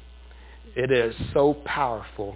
it 0.76 0.92
is 0.92 1.16
so 1.34 1.56
powerful. 1.66 2.36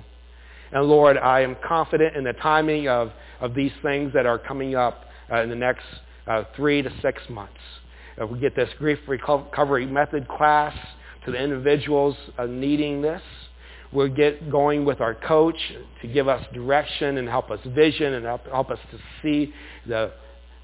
And 0.72 0.86
Lord, 0.86 1.18
I 1.18 1.42
am 1.42 1.56
confident 1.68 2.16
in 2.16 2.24
the 2.24 2.34
timing 2.34 2.88
of, 2.88 3.12
of 3.44 3.54
these 3.54 3.74
things 3.84 4.14
that 4.14 4.26
are 4.26 4.40
coming 4.40 4.74
up 4.74 5.04
uh, 5.32 5.42
in 5.42 5.50
the 5.50 5.56
next 5.56 5.84
uh, 6.28 6.46
three 6.56 6.82
to 6.82 6.90
six 7.02 7.22
months. 7.30 7.60
If 8.18 8.30
we 8.30 8.40
get 8.40 8.56
this 8.56 8.70
grief 8.80 9.00
recovery 9.06 9.86
method 9.86 10.28
class 10.30 10.74
to 11.26 11.32
the 11.32 11.38
individuals 11.38 12.16
uh, 12.38 12.46
needing 12.46 13.02
this, 13.02 13.22
we'll 13.92 14.08
get 14.08 14.50
going 14.50 14.86
with 14.86 15.02
our 15.02 15.14
coach 15.14 15.58
to 16.02 16.08
give 16.08 16.30
us 16.30 16.44
direction 16.54 17.18
and 17.18 17.28
help 17.28 17.52
us 17.52 17.60
vision 17.68 18.14
and 18.14 18.26
help, 18.26 18.48
help 18.48 18.70
us 18.70 18.80
to 18.92 18.98
see 19.22 19.54
the 19.88 20.14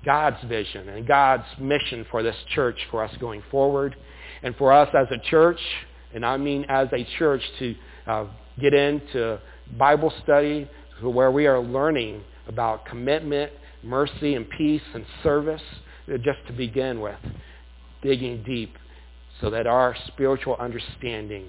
God's 0.06 0.42
vision 0.48 0.88
and 0.88 1.06
God's 1.06 1.44
mission 1.60 2.06
for 2.10 2.24
this 2.24 2.36
church 2.56 2.78
for 2.90 3.04
us 3.04 3.12
going 3.20 3.44
forward. 3.52 3.96
And 4.42 4.56
for 4.56 4.72
us 4.72 4.88
as 4.98 5.08
a 5.12 5.30
church, 5.30 5.60
and 6.14 6.26
I 6.26 6.38
mean 6.38 6.66
as 6.70 6.88
a 6.94 7.06
church, 7.18 7.42
to 7.60 7.76
uh, 8.08 8.26
get 8.58 8.74
into 8.74 9.42
Bible 9.78 10.14
study 10.24 10.70
where 11.02 11.32
we 11.32 11.46
are 11.46 11.60
learning 11.60 12.24
about 12.50 12.86
commitment, 12.86 13.52
mercy, 13.84 14.36
and 14.36 14.50
peace 14.50 14.82
and 14.94 15.06
service, 15.24 15.62
uh, 16.12 16.18
just 16.18 16.40
to 16.48 16.54
begin 16.54 17.00
with, 17.00 17.20
digging 18.02 18.44
deep 18.44 18.76
so 19.40 19.50
that 19.50 19.68
our 19.68 19.96
spiritual 20.08 20.56
understanding 20.60 21.46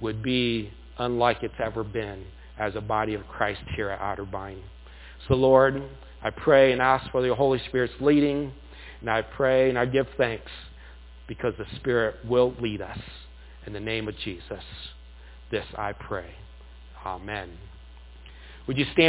would 0.00 0.22
be 0.22 0.72
unlike 0.98 1.38
it's 1.42 1.54
ever 1.62 1.84
been 1.84 2.24
as 2.58 2.74
a 2.74 2.80
body 2.80 3.14
of 3.14 3.26
Christ 3.28 3.60
here 3.76 3.90
at 3.90 4.00
Otterbein. 4.00 4.58
So 5.28 5.34
Lord, 5.34 5.82
I 6.22 6.30
pray 6.30 6.72
and 6.72 6.82
ask 6.82 7.10
for 7.10 7.22
the 7.22 7.34
Holy 7.34 7.60
Spirit's 7.68 7.94
leading, 8.00 8.52
and 9.00 9.10
I 9.10 9.22
pray 9.22 9.68
and 9.68 9.78
I 9.78 9.86
give 9.86 10.06
thanks 10.16 10.50
because 11.28 11.54
the 11.56 11.66
Spirit 11.76 12.16
will 12.26 12.54
lead 12.60 12.82
us. 12.82 12.98
In 13.66 13.72
the 13.72 13.80
name 13.80 14.08
of 14.08 14.16
Jesus, 14.24 14.64
this 15.50 15.64
I 15.76 15.92
pray. 15.92 16.34
Amen. 17.04 17.50
Would 18.66 18.78
you 18.78 18.86
stand 18.92 19.08